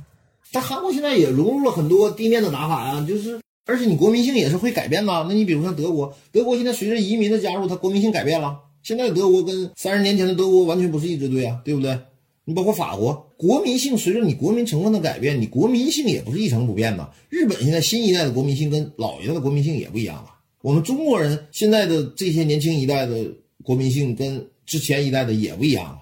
[0.53, 5.25] 但韩国现在也融入了很多地面的打法呀，就是而且你国民性也是会改变的。
[5.27, 8.59] 那你比如像德国，德国现在随着移民的加入，它国民性改变了。
[8.83, 11.99] 现在德国跟三十年前的德国完全不是一支队啊，对不对？
[12.45, 17.11] 你包括法国，国民性随着你国民成分的改变，你国民性也不是一成不变的。
[17.31, 20.27] 日本现在新一代的国民性跟老一代的国民性也不一样了。
[20.61, 23.17] 我们中国人现在的这些年轻一代的
[23.65, 25.97] 国民性跟之前一代的也不一样了。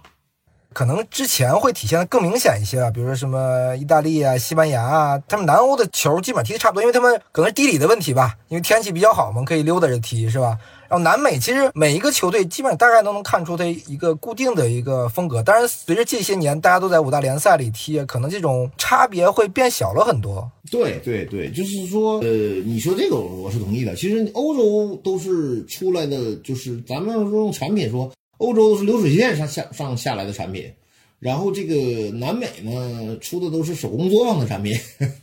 [0.72, 10.59] 可能之前会体现的更明显一些啊，比如说什么意大利啊、西班牙啊，他们南欧的球基本上踢的差不多，因为他们可能是地理的问题吧，因为天气比较好嘛，可以溜达着踢，是吧？
[10.88, 20.51] 然后南美其实每一个球队基本上大概都能看出它一个固定的一个风格，当然随着这些年大家都在五大联赛里踢，可能这种差别会变小了很多。
[20.70, 22.29] 对对对，就是说，呃，
[22.64, 23.94] 你说这个我是同意的。
[23.94, 30.72] 其实欧洲都是出来的，就是咱们用产品说，欧洲是流水线上下上下来的产品，
[31.18, 34.74] 然后这个南美呢出的都是手工作坊的产品，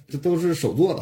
[0.07, 1.01] 这 都是手做的。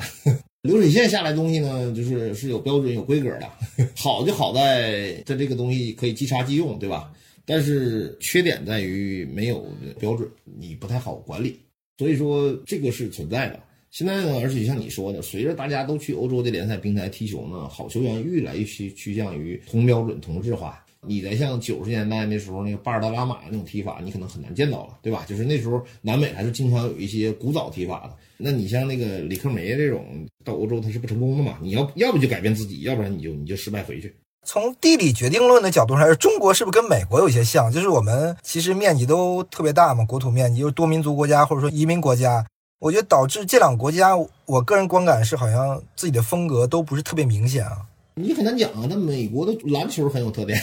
[0.64, 3.50] 流水线下来东西呢，就是是有标准、有规格的。
[3.98, 7.12] 好就好在它这个东西可以即插即用，对吧？
[7.46, 9.68] 但是缺点在于没有
[10.00, 11.60] 标准，你不太好管理。
[11.98, 13.60] 所以说这个是存在的。
[13.92, 20.83] 现在呢，而且像你说的，随着大家都去欧洲的联赛平台踢球呢，好球员越来越趋趋向于同标准、同质化。
[21.06, 25.26] 你在像九十年代那时候那个巴尔达拉马那种踢法，你可能很难见到了，对吧？
[25.28, 28.14] 就是那时候南美还是经常有一些古早踢法的。
[28.38, 30.06] 那你像那个里克梅这种
[30.44, 31.58] 到欧洲他是不成功的嘛？
[31.62, 34.16] 你要要不就改变自己，要不然你就你就失败回去。
[34.46, 37.72] 从地理决定论的角度上来说，中国是不是跟美国有些像？
[37.72, 42.46] 就是我们其实面积都特别大嘛，国土面积又多民族国家或者说移民国家，
[42.80, 44.12] 我觉得导致这两个国家，
[44.46, 47.78] 我个人观感是好像自己的风格都不是特别明显啊。
[48.16, 50.60] 你很难讲啊，那美国的篮球很有特点，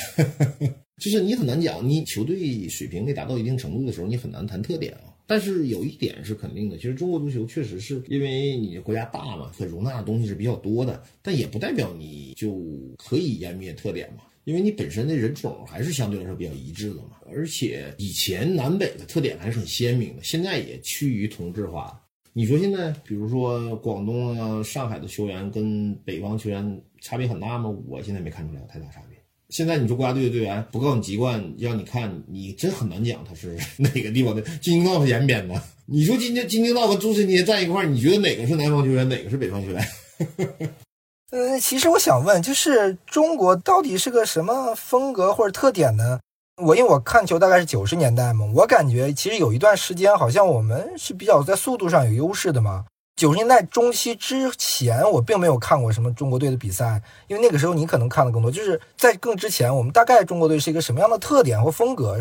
[1.03, 5.15] 就是你很难讲，你球队水平没达到一定程度的时候，你很难谈特点啊。
[5.27, 12.61] 但是有一点是肯定的，其实中国足球确实是因为你国家大嘛，可容纳的东西是比较多的，但也不代表你就
[12.99, 17.21] 可以湮灭特点嘛，因为你本身的人种还是相对来说比较一致的嘛。
[17.33, 22.01] 而且以前南北的特点还是很鲜明的，现在也趋于同质化。
[22.33, 27.71] 你说现在，比如说广东啊、上海的球员跟北方球员差别很大吗？
[27.89, 29.19] 我现在没看出来有太大差别。
[29.49, 34.41] 现在你说国家队的队员不告诉你籍贯，让你看，你真很难讲他是哪个地方的。
[34.61, 39.89] 金京道是 延边的，你说今天金京道和朱晨杰在一块儿，你觉得哪个是南方球员，哪个是北方球员？
[41.33, 46.21] 嗯， 其实我想问，就是中国到底是个什么风格或者特点呢？
[46.63, 52.85] 我因为我看球大概是九十年代嘛，我感觉其实有一段时间好像我们是比较在速度上有优势的嘛。
[53.21, 58.51] 九十年代中期之前，我并没有看过什么中国队的比赛，因为那个时候你可能看的更多。
[58.51, 62.19] 就是在更之前，我们大概中国队是一个什么样的特点或风格？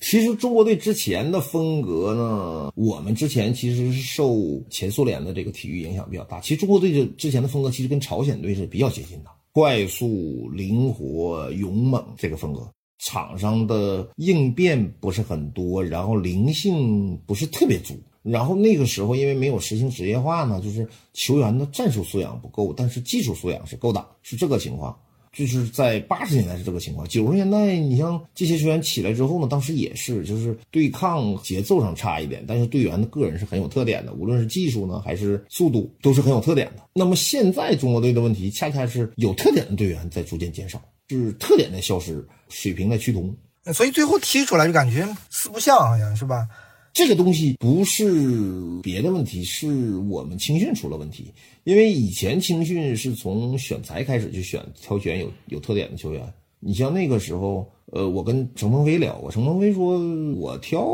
[0.00, 4.36] 其实中国队之前的风格呢，我们之前其实是受
[4.68, 6.40] 前苏联的这个体育影响比较大。
[6.40, 12.68] 其实中国队的之前的风格其实跟朝鲜队是比较接近的，快速、灵活、勇猛这个风格。
[12.98, 17.94] 场上的应变不是很多，然后灵性不是特别足。
[18.22, 24.96] 然后那个时候，因为没有实行职业化呢，就是球员的战术素养不够，但是技术素养是够的，是这个情况。
[25.32, 36.82] 就是在八十年代是这个情况，九十年代你像这些球员起来之后呢，当时也是，就是对抗节奏上差一点，但是队员的个人是很有特点的，无论是技术呢还是速度都是很有特点的。
[36.92, 43.34] 那么现在中国队的问题，恰恰是有特点的队员在逐渐减少，是特点在消失，水平在趋同，
[43.72, 46.46] 所以最后踢出来就感觉四不像，好像是吧？
[46.92, 51.32] 这个东西不是别的问题，是我们青训出了问题。
[51.64, 56.22] 因为以前青训是从选材开始就选挑选有有特点的球员。
[56.60, 59.98] 你像那个时候，呃，我跟程鹏飞聊过，程鹏飞说
[60.36, 60.86] ：“我挑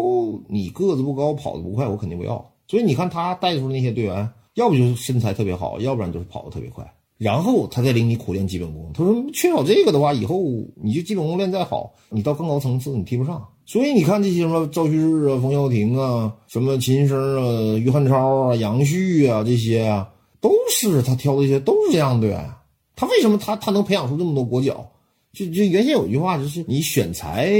[0.48, 6.88] 你个子不高，跑得不快，我肯定不要。”所以你看他带出那些队员，要不就是身材特别好，要不然就是跑得特别快。
[7.16, 8.88] 然后他再领你苦练基本功。
[8.94, 10.44] 他说：“缺少这个的话，以后
[10.80, 20.08] 你就基本功练再好，你到更高层次你踢不上。”所以你看这些什么赵旭日啊、冯潇霆啊、什么秦升啊、于汉超啊、杨旭啊这些啊，
[20.40, 22.50] 都是他挑的一些都是这样的队员。
[22.96, 24.90] 他为什么他他能培养出这么多国脚？
[25.34, 27.52] 就就原先有一句话就是你选材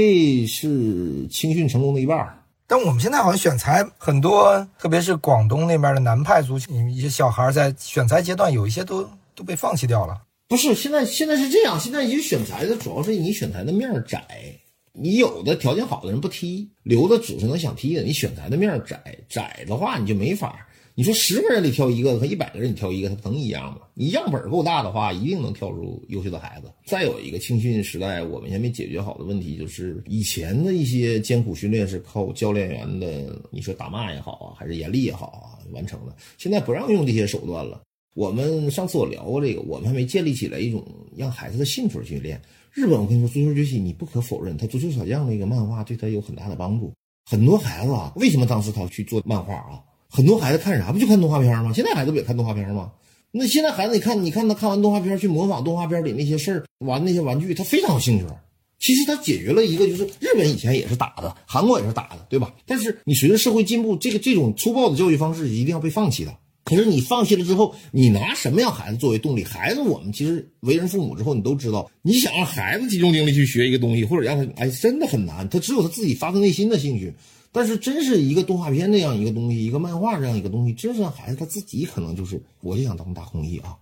[0.47, 2.27] 是青训成功的一半。
[2.65, 10.19] 但我们现在好像选材很多，特别是广东那边的南派足球，一些小孩在选材阶段有一些都都被放弃掉了。
[10.47, 14.25] 不是，现在现在是这样，现在你选材的主要是你选材的面儿窄，
[14.93, 20.65] 你有的条件好的人不踢，留的只是能想踢的，你选材的面窄，窄的话你就没法。
[20.95, 23.83] 你说十个人里挑一个和一百个人你挑一个，它能一样吗？
[23.93, 26.69] 你样本够大的话，一定能挑出优秀的孩子。
[26.83, 36.13] 再有一个青训时代，我们还没解决好的问题，就是以前的一些艰苦训练是靠教练员的，你说打骂也好啊，还是严厉也好啊完成的。
[36.37, 37.81] 现在不让用这些手段了。
[38.13, 42.41] 我们上次我聊过这个，我们还没建立起来一种让孩子的兴趣训练。
[42.79, 46.93] 日本，我跟你说，足球崛起，你不可否认，他足球小将那个漫画对他有很大的帮助。
[47.29, 49.83] 很多孩子啊，为什么当时他去做漫画啊？
[50.09, 51.73] 很多孩子看啥不就看动画片吗？
[51.75, 52.93] 现在孩子不也看动画片吗？
[53.31, 58.25] 那现在孩子，你看，你看他看完动画片去模仿动画片里那些事儿，玩那些玩具，他非常有兴趣。
[58.79, 62.53] 其实他解决了一个，就是日本以前也是打的，韩国也是打的，对吧？
[62.65, 66.33] 但是你随着社会进步，这个这种粗暴的教育方式一定要被放弃的。
[66.69, 69.43] 可是你放弃了之后，你拿什么样孩子作为动力？
[69.43, 75.49] 孩子，我们其实为人父母之后，你都知道，你想让孩子集中精力去学一个东西，或者让他哎，真的很难。
[75.49, 77.11] 他只有他自己发自内心的兴趣。
[77.51, 83.75] 但是，真是一个动画片那样一个东西，一个漫画这样一个东西，真是让孩子他自己可能就是，我就想当大空翼啊，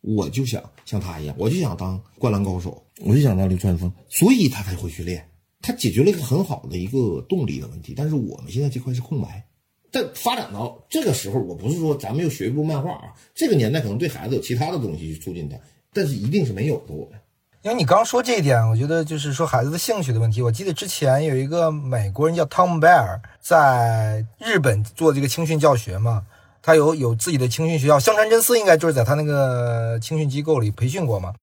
[0.00, 5.22] 我就想像他一样，我就想当灌篮高手，我就想当流川枫，所以他才会去练。
[5.60, 7.92] 他解决了一个很好的一个动力的问题。
[7.94, 9.44] 但是我们现在这块是空白。
[9.90, 15.56] 但发展到这个时候，我不是说咱们又学一部漫画啊，这个年代可能对孩子有其他的东西去促进他，
[15.92, 16.94] 但是一定是没有的。
[16.94, 17.18] 我们。
[17.62, 20.40] 因为你刚说这一点，我觉得就是说孩子的兴趣的问题。
[20.40, 26.24] 我记得之前有一个美国人叫汤姆贝尔，在日本做这个青训教学嘛，
[26.62, 31.34] 他有有自己的青训学校，香川真司应该就是在他那个青训机构里培训过嘛。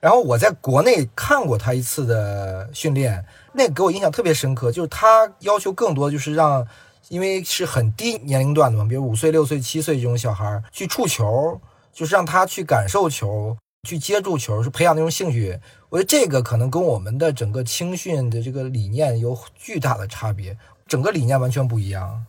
[0.00, 6.66] 然后我在国内看过他一次的训练，那给我印象特别深刻，就是他要求更多，就是让，
[7.08, 11.60] 因为是很低年龄段的嘛，比如五岁、六岁、七岁这种小孩去触球，
[11.92, 13.56] 就是让他去感受球。
[13.86, 22.24] 去接住球是培养那种兴趣，我觉得这个可能跟我们的整个青训的这个理念有巨大的差别，整个理念完全不一样。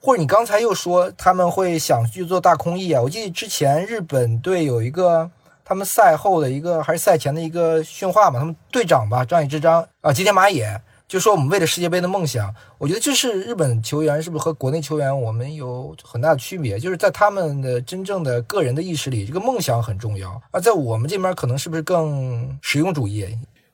[0.00, 3.00] 或者你刚才又说他们会想去做大空翼啊？
[3.00, 5.30] 我记得之前日本队有一个
[5.64, 10.82] 他们赛后的一个还是赛前的一个训话嘛，他们队长吧，张野之章啊，吉田麻也。
[11.08, 16.80] 就说我们为了世界杯的梦想，我觉得这是日本球员是不是和国内球员我们有很大的区别？
[16.80, 23.24] 就是在他们的真正的个人的意识里，这个梦想很重要，而在我们这边可能是不是更实用主义？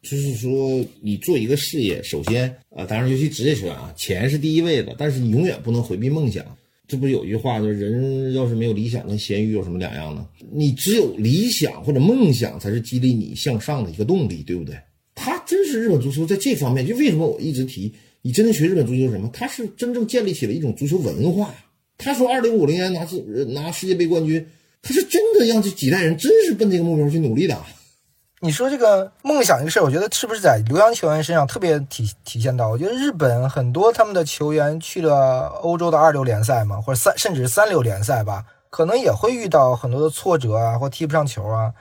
[0.03, 6.45] 就是说，你做一个事业，首先啊，当然尤其职业球员啊，钱是第一位的，但是你永远不能回避梦想。
[6.89, 10.27] 这不是有句话，就是人要是没有理想，跟咸鱼有什么两样呢？
[10.53, 14.77] 你只有理想或者梦想，才是激励你向上的一个动力，对不对？
[15.25, 19.31] 他真是日本足球在这方面，就为什么我一直提你真正学日本足球是什么？
[19.33, 21.55] 他是真正建立起了一种足球文化。
[21.97, 24.45] 他说二零五零年拿世拿世界杯冠军，
[24.83, 27.57] 他是真的让这几代人真是奔这个目标去努力的。
[28.41, 32.71] 你说这个梦想这个事儿，我觉得是不是在留洋球员身上特别体体现到？
[32.71, 41.73] 我觉得日本很多他们的球员去了欧洲的二流联赛嘛，或者三甚至是三流联赛吧，可能也会遇到很多的挫折啊，或踢不上球啊。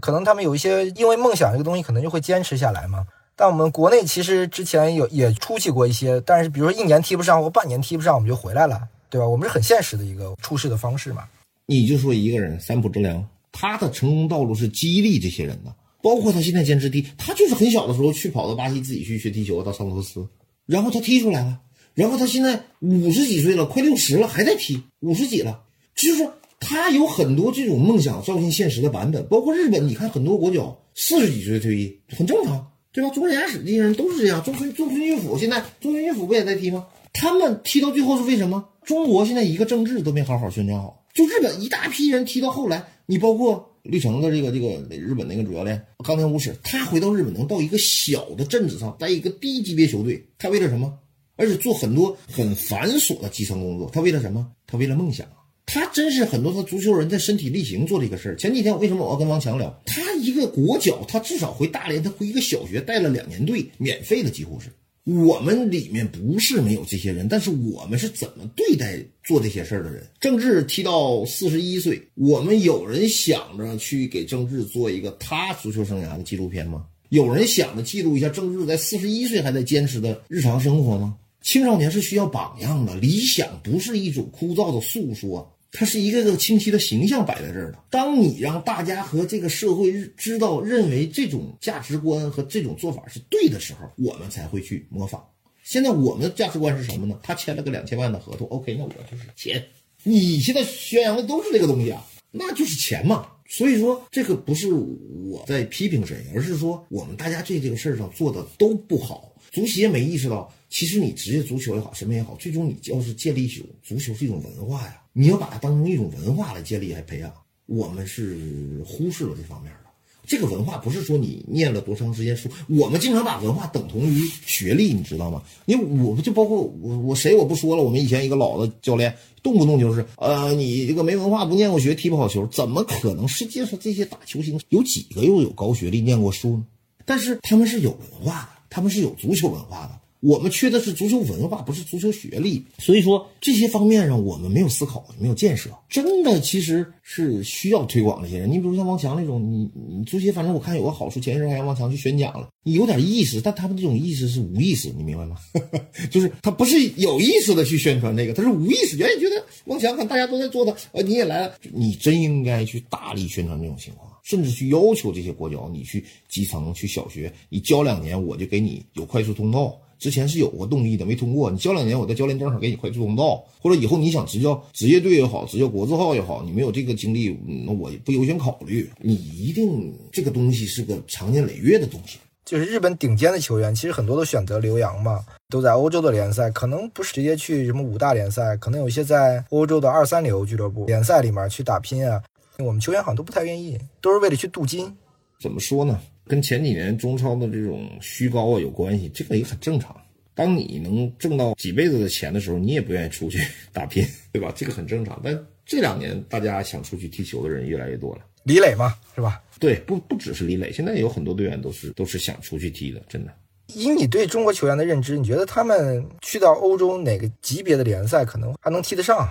[0.00, 3.06] 可能他们有一些因为梦想这个东西，可能就会坚持下来嘛。
[3.36, 9.26] 但我们国内其实之前有也出去过一些，但是比如说一年踢不上或半年踢不上，我们就回来了，对吧？
[9.26, 11.24] 我们是很现实的一个处事的方式嘛。
[11.66, 13.22] 你就说一个人三浦知良，
[13.52, 20.26] 他的成功道路是激励这些人的，包括他现在坚持踢，他就是很小的时候去跑到巴西自己去学踢球，到桑托斯，
[20.64, 21.60] 然后他踢出来了，
[21.94, 25.60] 然后他现在五十几岁了，快六十了，还在踢，五十几了，
[25.94, 26.26] 就是。
[26.68, 33.10] 他有很多这种梦想照进现实的版本，包括日本，你看很多国脚四十几岁退役很正常，对吧？
[33.10, 34.42] 中野史这些人都是这样。
[34.42, 36.84] 中村中村裕辅现在中村裕辅不也在踢吗？
[37.12, 38.68] 他们踢到最后是为什么？
[38.82, 50.92] 中国现在一个政治都没好好宣传好，就日本一大批人踢到后来，你包括绿城的这个这个日本那个主教练冈田武史，他回到日本能到一个小的镇子上，在一个低级别球队，他为了什么？
[51.36, 54.50] 而且做很多很繁琐的基层工作，他为了什么？
[54.66, 55.24] 他为了梦想。
[55.66, 58.36] 他真是很多的足球人在身体力行做这个事儿。
[58.36, 59.82] 前几天为什么我要跟王强聊？
[59.84, 64.68] 他一个国脚，他至少回大连，他回一个小学带了两年队，免费的几乎是。
[65.04, 70.04] 我们里面不是没有这些人，但是我们是怎么对待做这些事儿的人？
[70.20, 76.86] 郑智踢到四十一岁，我们有人想着去给郑智做一个他足球生涯的纪录片吗？
[77.10, 81.16] 有人想着记录一下郑智在四十一岁还在坚持的日常生活吗？
[81.40, 85.55] 青少年是需要榜样的，理想不是一种枯燥的诉说。
[85.78, 87.78] 它是一个个清晰的形象摆在这儿的。
[87.90, 95.22] 当你让大家和这个社会知道、认为这种价值观和这种做法是对的时候，我们才会去模仿。
[95.62, 97.18] 现在我们的价值观是什么呢？
[97.22, 99.62] 他签了个两千万的合同，OK，那我就是钱。
[100.02, 103.26] 你现在宣扬的都是这个东西啊，那就是钱嘛。
[103.46, 109.30] 所以说，这个不是我在批评谁，而是说我们大家这这个事儿上做的都不好。
[109.52, 117.32] 足协没意识到，其实你职业足球也好，什么也好，最终你要是建立一种足球是一种文化呀，你要把它当成一种文化来建立来培养。
[117.66, 118.38] 我们是
[118.86, 119.80] 忽视了这方面的。
[120.28, 125.40] 这个文化不是说你念了多长时间书，我们经常把文化等同于学历，你知道吗？
[125.66, 127.82] 因为我们就包括我，我谁我不说了。
[127.84, 133.28] 我们以前一个老的教练，动不动就是呃，你这个没文化，不念过学，踢不好球，怎么可能？
[133.28, 136.66] 世界上这些大球星有几个又有高学历、念过书呢？
[137.04, 140.00] 但是他们是有文化的，他们是有足球文化的。
[140.26, 142.60] 我们缺的是足球文化，不是足球学历。
[142.78, 145.70] 所以说这些方面上，我们没有思考，没有建设。
[145.88, 148.50] 真的其实是需要推广这些人。
[148.50, 152.48] 你比如像王强那种，你你足协反正我看有个好处，前一阵还让王强去宣讲了。
[152.64, 155.36] 你有点意识，但他们这种意识是无意识，你明白吗？
[156.10, 169.78] 就是他不是有意识的去宣传这个，他是无意识，原来觉得王强看大家都在做的，呃，你也来了，你真应该去大力宣传这种情况，甚至去要求这些国脚，你去基层去小学，你教两年，我就给你有快速通道。
[169.98, 171.50] 之前是有过动力的，没通过。
[171.50, 178.90] 你教两年，我在教练证上给你快速通道，或者以后你想执教职业队也好，执教国字号也好，你没有这个经历，那我不优先考虑。
[179.00, 182.18] 你一定这个东西是个长年累月的东西。
[182.44, 192.22] 就是日本顶尖的球员，其实很多都选择留洋嘛，都在欧洲的联赛，可能不是直接去什么五大联赛，可能有些在欧洲的二三流俱乐部联赛里面去打拼啊。
[192.58, 194.96] 我们球员好像都不太愿意，都是为了去镀金。
[195.40, 195.98] 怎么说呢？
[196.26, 199.96] 跟前几年中超的这种虚高啊有关系，这个也很正常。
[200.34, 203.38] 当你能挣到几辈子的钱的时候，你也不愿意出去
[203.72, 204.52] 打拼，对吧？
[204.54, 205.18] 这个很正常。
[205.24, 209.40] 但这两年大家想出去踢球的人越来越多了，李磊嘛，是吧？
[209.58, 213.32] 对，不不只是李磊，现在有很多队员都是都是想出去踢的，真的。
[213.74, 219.28] 以你对中国球员的认知，你觉得他们去到欧洲哪个级别的联赛可能还能踢得上？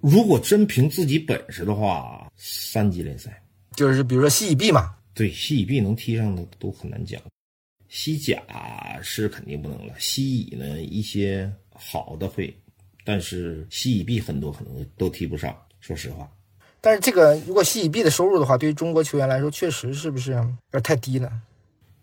[0.00, 3.42] 如果真凭自己本事的话，三级联赛，
[3.74, 4.94] 就是比如说西乙 B 嘛。
[5.14, 7.22] 对，西乙 B 能踢上的都很难讲，
[7.88, 8.42] 西甲
[9.00, 9.94] 是肯定不能了。
[9.98, 12.52] 西乙呢，一些好的会，
[13.04, 15.56] 但是西乙 B 很多可能都踢不上。
[15.78, 16.28] 说实话，
[16.80, 21.30] 但是这个如果西乙 B 的收入的话，对于中国球员来说，确实是不是有点太低了？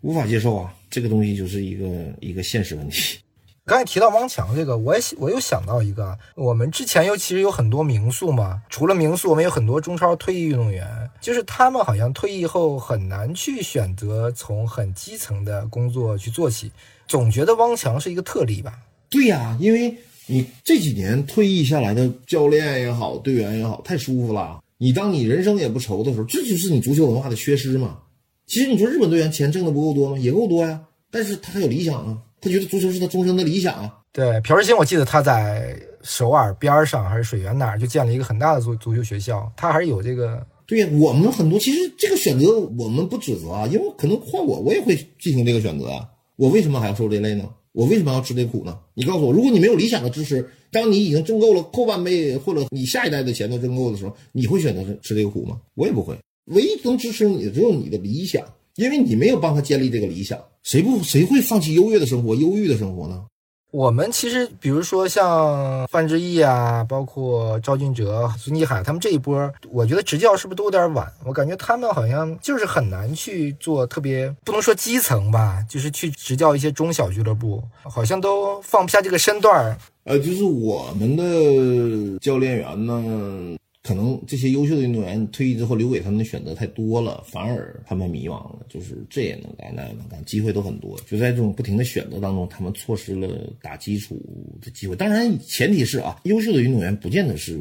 [0.00, 0.74] 无法接受啊！
[0.90, 3.18] 这个东西就是一个一个现实问题。
[3.64, 16.72] 刚才提到汪强这个，我也我又想到一个，我们之前尤其实有很多名宿嘛，除了名宿，我们有很多中超退役运动员，就是他们好像退役后很难去选择从很基层的工作去做起，
[17.06, 18.80] 总觉得汪强是一个特例吧？
[19.08, 19.96] 对呀，因为
[20.26, 24.60] 你这几年退役下来的教练也好，队员也好，太舒服了。
[24.78, 27.98] 你当你人生也不愁的时候，这就是你足球文化的缺失嘛。
[28.44, 30.18] 其实你说日本队员钱挣的不够多吗？
[30.18, 30.80] 也够多呀，
[31.12, 32.18] 但是他还有理想啊。
[32.42, 33.98] 他觉得足球是他终生的理想啊！
[34.12, 40.44] 对，朴智星，我记得他在首尔边上还是水源那儿就建了一个很大的足足球学校，他还是有这个。
[40.66, 46.04] 对呀，我们很多其实这个选择我们不指责啊，因为可能换我，我也会进行这个选择啊。
[46.34, 47.48] 我为什么还要受这累呢？
[47.70, 48.76] 我为什么要吃这苦呢？
[48.94, 55.60] 你告诉我，如果你没有理想的支持，当你已经挣够了后半辈或者你下一代的钱都挣够的时候，你会选择吃这个苦吗？
[55.76, 56.18] 我也不会。
[56.46, 58.44] 唯一能支持你的只有你的理想。
[58.76, 63.24] 因为你没有帮他建立这个理想，谁不谁会放弃优越的生活、忧郁的生活呢？
[63.72, 71.10] 我们其实，比如说像范志毅啊，包括赵俊哲、孙继海他们这一波，我觉得执教是不是都有点晚？
[71.24, 79.78] 我感觉他们好像就是很难去做特别，不能说基层吧，就是去执教一些中小俱乐部，好像都放不下这个身段儿。
[80.04, 83.56] 呃，就是我们的教练员呢。
[83.82, 88.64] 可能这些优秀的运动员退役之后，留给他们的选择太多了，反而他们迷茫了。
[88.68, 90.96] 就是这也能干，那也能干，机会都很多。
[91.04, 94.22] 就在这种不停的选择当中，他们错失了打基础
[94.60, 94.94] 的机会。
[94.94, 97.58] 当然，前提是啊，优秀的运动员不见得是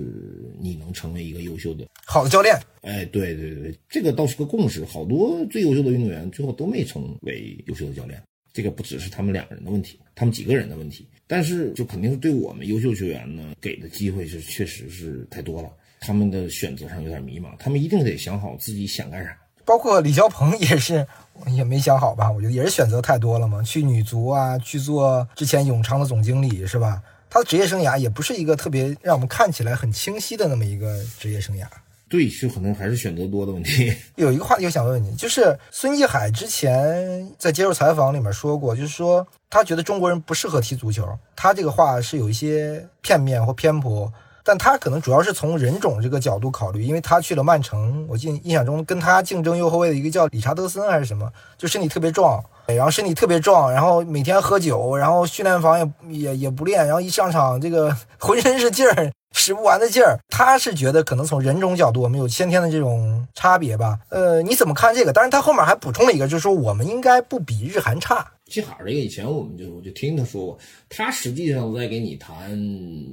[0.60, 2.56] 你能成为一个优秀的好的教练。
[2.82, 4.86] 哎，对对对，这个倒是个共识。
[4.86, 8.22] 好多最优秀的运动员最后都没成为优秀的教练。
[8.54, 11.08] 这个不只是他们两个人的问题，他们几个人的问题。
[11.26, 15.72] 但是就肯定是对我们优秀球员呢，给的机会是确实是太多了。
[16.02, 19.38] 他们的选择上有点迷茫，他们一定得想好自己想干啥。
[19.64, 21.06] 包括李霄鹏也是，
[21.56, 22.30] 也没想好吧？
[22.32, 23.62] 我觉得也是选择太多了嘛。
[23.62, 27.02] 去女足啊，去做之前永昌的总经理是吧？
[27.30, 31.66] 他的职业生涯也不是一个特别让我们看起来很清晰的那么一个职业生涯。
[32.10, 33.94] 对，就可能还是选择多的问题。
[34.18, 41.08] 有一个话题我想问问你，就是孙继海之前在接受采访里面说过，就是说他觉得中国人不适合踢足球。
[41.36, 44.12] 他这个话是有一些片面或偏颇。
[44.44, 60.18] 但他可能主要是从人种这个角度考虑，因为他去了曼城，我记印象中跟他竞争右后卫的一个叫理查德森还是什么，就身体特别壮，然后身体特别壮，然后每天喝酒，然后训练房也也也不练，然后一上场这个浑身是劲儿，使不完的劲儿。
[60.30, 64.00] 他是觉得可能从人种角度，我们有先天的这种差别吧。
[64.10, 65.14] 呃，你怎么看这个？
[65.14, 68.26] 当然，他后面还补充了一个，就是说我们应该不比日韩差。
[68.52, 72.52] 齐海这个以前我们就我就听他说过，他实际上在给你谈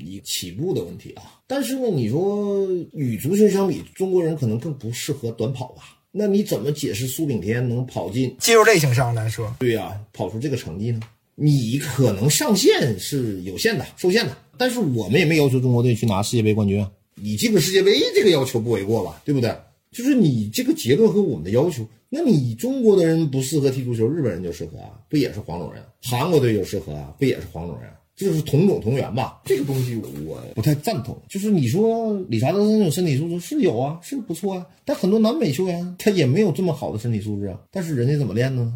[0.05, 1.39] 一起步的问题啊。
[1.47, 5.97] 但是呢，你说与足球相比，中国人可能更不适合短跑吧？
[6.11, 9.55] 那你怎么解释苏炳添能跑进肌肉类型上来说？
[9.61, 11.01] 对呀，跑出这个成绩呢？
[11.36, 14.36] 你可能上限是有限的、受限的。
[14.57, 16.91] 但是我们也没要求中国队去拿世界杯冠军啊。
[17.14, 19.22] 你进个世界杯这个要求不为过吧？
[19.24, 19.55] 对不对？
[19.91, 21.86] 就是你这个结论和我们的要求。
[22.11, 24.99] 那你中国的人不适合踢足球，日本人就适合啊？
[25.09, 25.82] 不也是黄种人？
[26.03, 27.14] 韩国队就适合啊？
[27.18, 27.91] 不也是黄种人？
[28.16, 29.41] 这就是同种同源吧？
[29.45, 29.95] 这个东西
[30.26, 31.16] 我不太赞同。
[31.28, 37.61] 就是你说理查德森那种身体素质是有啊，是不错啊，但很多南美球员他也没有这么好的身体素质啊。
[37.70, 38.74] 但是人家怎么练呢？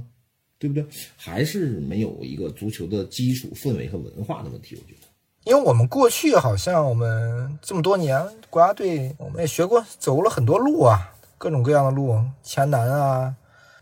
[0.59, 0.85] 对不对？
[1.17, 4.77] 还是没有一个足球的基础氛围和文化的问题。
[4.77, 5.02] 我觉得，
[5.45, 11.09] 因为我们过去好像我们这么多年国家队，我们也学过走了很多路啊。
[11.37, 13.35] 各种各样的路，前南啊，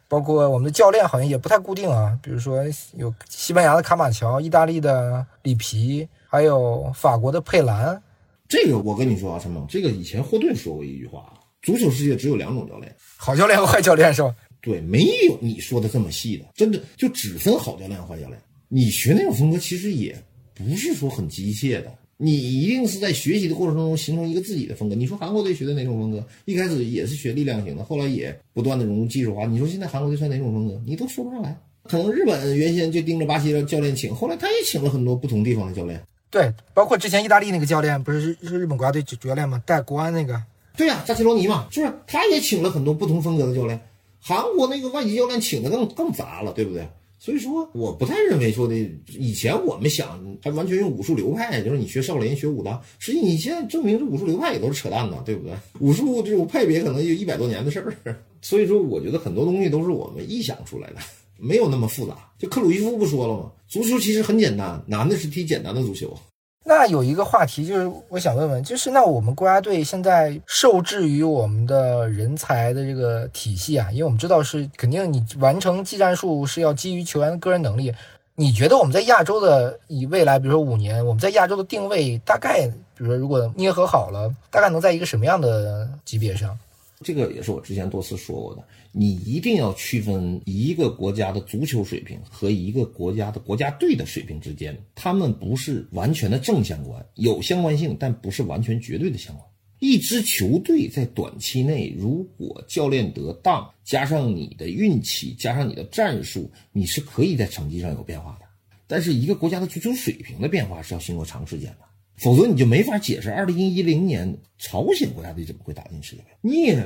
[0.09, 2.19] 包括我们的教练好像也不太固定啊。
[2.23, 8.03] 比如说有西班牙的卡马乔，意大利的里皮，还有法国的佩兰。
[8.49, 11.31] 这个我跟你说啊，陈猛，这个以前霍顿说过一句话：
[11.61, 14.35] 足球世界只有两种教练，好教练和坏教练，是吧？
[14.63, 18.41] 对，没有你说的这么细的，真的就只分好教练和、坏教练。
[18.69, 20.17] 你学那种风格，其实也
[20.63, 21.93] 不是说很机械的。
[22.23, 24.95] 你一定是在学习的过程中形成一个自己的风格。
[24.95, 26.23] 你说韩国队学的哪种风格？
[26.45, 29.47] 一开始也是学力量型的，后来也不断的融入技术化。
[29.47, 30.79] 你说现在韩国队算哪种风格？
[30.87, 31.59] 你都说不上来。
[31.85, 35.99] 可能日本原先就盯着巴西的教练请，后来他也请了很多不同地方的教练。
[36.31, 39.63] 对，包括之前意大利那个教练不是是日本国家队主教练吗？
[39.65, 40.41] 带国安那个。
[40.77, 41.93] 对呀，扎奇罗尼嘛，是不是？
[42.07, 43.81] 他也请了很多不同风格的教练。
[44.21, 46.87] 韩国那个外籍教练请的更更杂了，对不对？
[47.23, 48.75] 所以说，我不太认为说的，
[49.19, 55.53] 以前我们想还完全用武术流派，就是你学少林、学武当，实际你现在证明这武术流派也都是扯淡的，对不对？
[55.81, 58.17] 武术这种派别可能就一百多年的事儿。
[58.41, 60.97] 所以说，我觉得很多东西都是我们臆想出来的，
[61.37, 62.17] 没有那么复杂。
[62.39, 63.53] 就克鲁伊夫不说了吗？
[63.69, 66.19] 足球其实很简单，难的是踢简单的足球。
[66.65, 77.93] 那有一个话题，就是我想问问，就是那我们国家队现在受制于我们的人才的这个体系啊，因为我们知道是肯定你完成技战术是要基于球员的个人能力。
[78.37, 86.59] 你觉得我们在亚洲的以未来，比如说五年，我们在亚洲的定位大概，比如说如果捏合好了，大概能在一个什么样的级别上？
[87.03, 88.63] 这个也是我之前多次说过的，
[88.93, 99.47] 你一定要区分一个国家的足球水平和一个国家的国家队的水平之间，他们不是完全的正相关，有相关性，但不是完全绝对的相关。
[99.79, 108.47] 一支球队在短期内，如果教练得当，加上你的运气，加上你的战术，你是可以在成绩上有变化的。
[108.87, 111.90] 但是一个国家的足球水平的变化是要经过长时间的。
[112.21, 116.29] 否则你就没法解释，二零一零年朝鲜国家队怎么会打进世界杯？
[116.43, 116.77] 你也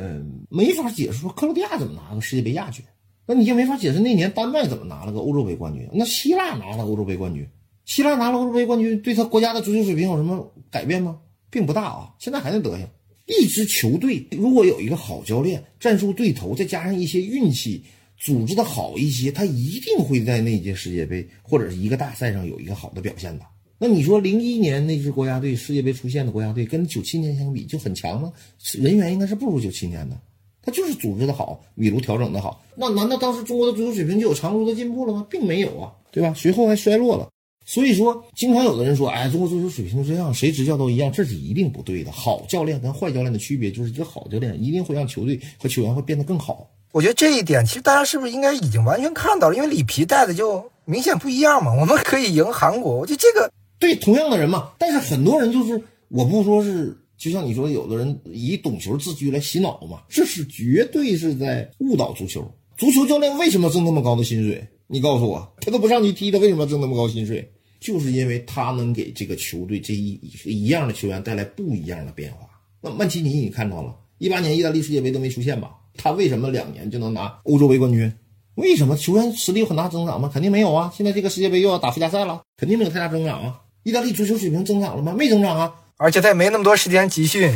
[0.49, 2.85] 没法解释说克罗地亚怎么拿个世界杯亚军，
[3.27, 7.45] 那你就没法解释那年丹麦怎么拿了个欧洲杯冠军，那希腊拿了欧洲杯冠军，
[7.85, 11.19] 希腊拿了欧洲杯冠军，对他国家的足球水平有什么改变吗？
[11.51, 12.89] 并不大啊，现在还那德行。
[13.27, 17.83] 一支球队如果有一个好教练、战术对头，再加上一些运气，
[18.17, 23.45] 组织的好一些，他一定会在那届世界杯或者是一个大赛上有一个好的表现的。
[23.87, 28.33] 那你说零一年那支国家队世界杯出现的国家队跟九七年相比就很强吗？
[28.79, 30.19] 人员应该是不如九七年的，
[30.63, 32.65] 他就是组织的好，比如调整的好。
[32.77, 35.27] 那难道当时中国的足球水平就有长足的进步了吗？
[35.29, 36.33] 并没有啊，对吧？
[36.35, 37.29] 随后还衰落了。
[37.67, 42.11] 所以说，经常有的人说，哎，中国足球水平就这样，谁执教都一样，这是一定不对的。
[42.11, 46.71] 好教练跟坏教练的区别就是一个好教练一定会让球队和球员会变得更好。
[46.93, 49.55] 我觉得这一点其实大家是不是应该已经完全看到了？
[49.55, 51.71] 因为里皮带的就明显不一样嘛。
[51.79, 53.53] 我们可以赢韩国，我觉得这个。
[53.85, 55.79] 对，同样的人嘛，但是很多人就是，
[56.09, 62.51] 我不说是，就像你说，有的人以懂球自居来洗脑嘛，这是绝对是在误导足球。
[62.79, 64.67] 足球教练为什么挣那么高的薪水？
[64.87, 67.47] 你告诉我，他都不上去踢，他为什么挣那么高薪水？
[67.79, 72.49] 就是因为他能给这个球队这一一样的球员带来不一样的变化。
[72.81, 75.73] 那曼奇尼你看到了，一八年意大利世界杯都没出现吧？
[75.95, 78.11] 他为什么两年就能拿欧洲杯冠军？
[78.55, 80.31] 为什么球员实力有很大增长吗？
[80.33, 80.91] 肯定没有啊！
[80.97, 83.61] 现在这个世界杯又要打附加赛了，肯定没有太大增长啊！
[83.85, 85.15] 意大利足球水平增长了吗？
[85.17, 85.73] 没增长啊！
[85.97, 87.53] 而且他也没那么多时间集训。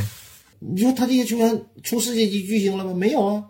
[0.61, 2.95] 你说他这些球员出世界级巨星了吗？
[2.95, 3.43] 没有啊！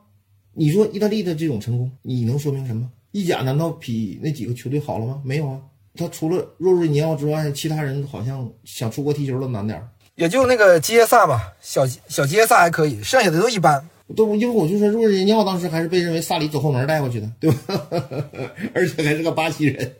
[0.55, 2.89] 你说意大利的这种成功，你能说明什么？
[3.12, 5.20] 意甲难道比那几个球队好了吗？
[5.24, 5.59] 没有啊！
[5.97, 9.89] 他除了若瑞尼奥之外，其他人好像想出国踢球都难点儿。
[10.14, 13.89] 也就那个基耶萨吧，小小基耶萨还可以，剩下的都一般。
[14.17, 17.89] 都因为我就说若日尼奥当时还是被认为萨里走后门带过去的，对吧？
[18.73, 19.93] 而且还是个巴西人。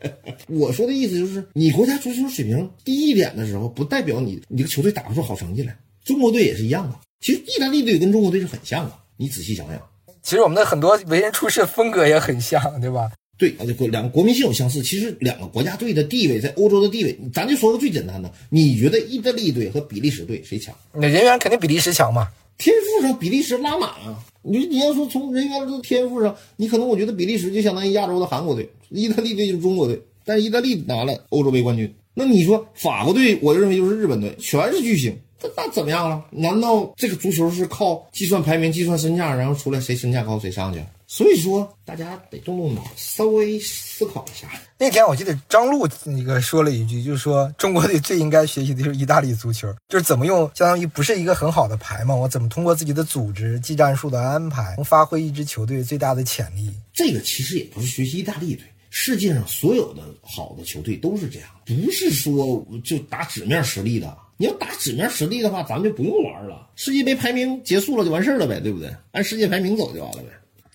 [0.49, 5.77] 我说的意思就是，你国家足球水平低一点的时候，不代表你你这个球队打不出好成绩来。
[6.05, 9.79] 中国队也是一样的，其实意大利队跟中国队是很像的，你仔细想想。
[10.23, 13.11] 其实我们的很多为人处事风格也很像，对吧？
[13.37, 14.83] 对，而且国两个国民性有相似。
[14.83, 20.75] 其实两个国家队的地位在欧洲的地位，咱就说个最简单的，你觉得意大利队和比利时队谁强？
[20.93, 22.29] 那人员肯定比利时强嘛。
[22.59, 24.19] 天赋上比利时拉满啊！
[24.43, 30.01] 你你要说从人员的天赋上，你可能我觉得比利时就相当于亚洲的韩国队，意大利队就是中国队。
[30.25, 35.17] 但是意大利拿了欧洲杯冠军，那你说法国队，我认为就是日本队，全是巨星。
[35.41, 36.23] 那那怎么样了？
[36.33, 40.83] 难道这个足球是靠计算排名、计算身价，然后出来谁身价高谁上去？
[41.11, 44.47] 所以说，大家得动动脑，稍微思考一下。
[44.77, 56.71] 那天我记得张璐那个说了一句，就是说中国队最应该学习的就是意大利足球，就是怎么用相当于不是一个很好的牌嘛，我怎么通过自己的组织、技战术的安排，能发挥一支球队最大的潜力。
[56.93, 64.15] 这个其实也不是学习意大利队，世界上所有的好的球队都是这样，不是说就打纸面实力的。
[64.37, 68.95] 你要打纸面实力的话，咱们就不用玩了，世界杯排名结束了就完事儿了呗，对不对？
[69.13, 70.29] 按世界排名走就完了呗。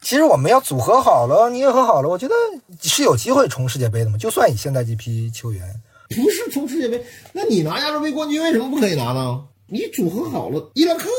[0.04, 2.36] 其实我们要组合好了，你也和好了，我觉得
[2.82, 4.18] 是有机会冲世界杯的嘛。
[4.18, 5.66] 就算以现在这批球员，
[6.10, 9.44] 不是冲世界杯，那你拿亚洲杯冠军为什么不可以拿呢？
[9.66, 11.10] 你组合好了，伊拉克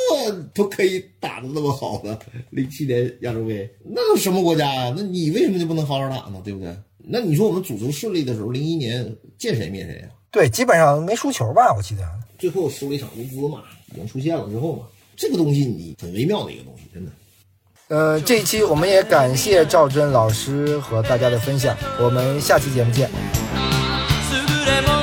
[0.52, 2.16] 都可以打的那么好的，
[2.50, 4.94] 零七年亚洲杯，那都什么国家呀？
[4.96, 6.40] 那你为什么就不能好好打呢？
[6.44, 6.76] 对不对？
[6.98, 10.08] 那你说我们组织顺利的时候，零一年见谁灭谁呀？
[10.30, 11.74] 对，基本上没输球吧？
[11.74, 12.02] 我记得
[12.38, 13.62] 最后输了一场乌兹嘛，
[13.92, 17.10] 已经出现了之后嘛，这个东西你很微妙的一个东西，真的。
[17.93, 23.09] 呃，这一期我们也感谢赵真老师和大家的分享，我们下期节目见。
[24.29, 25.02] 優れも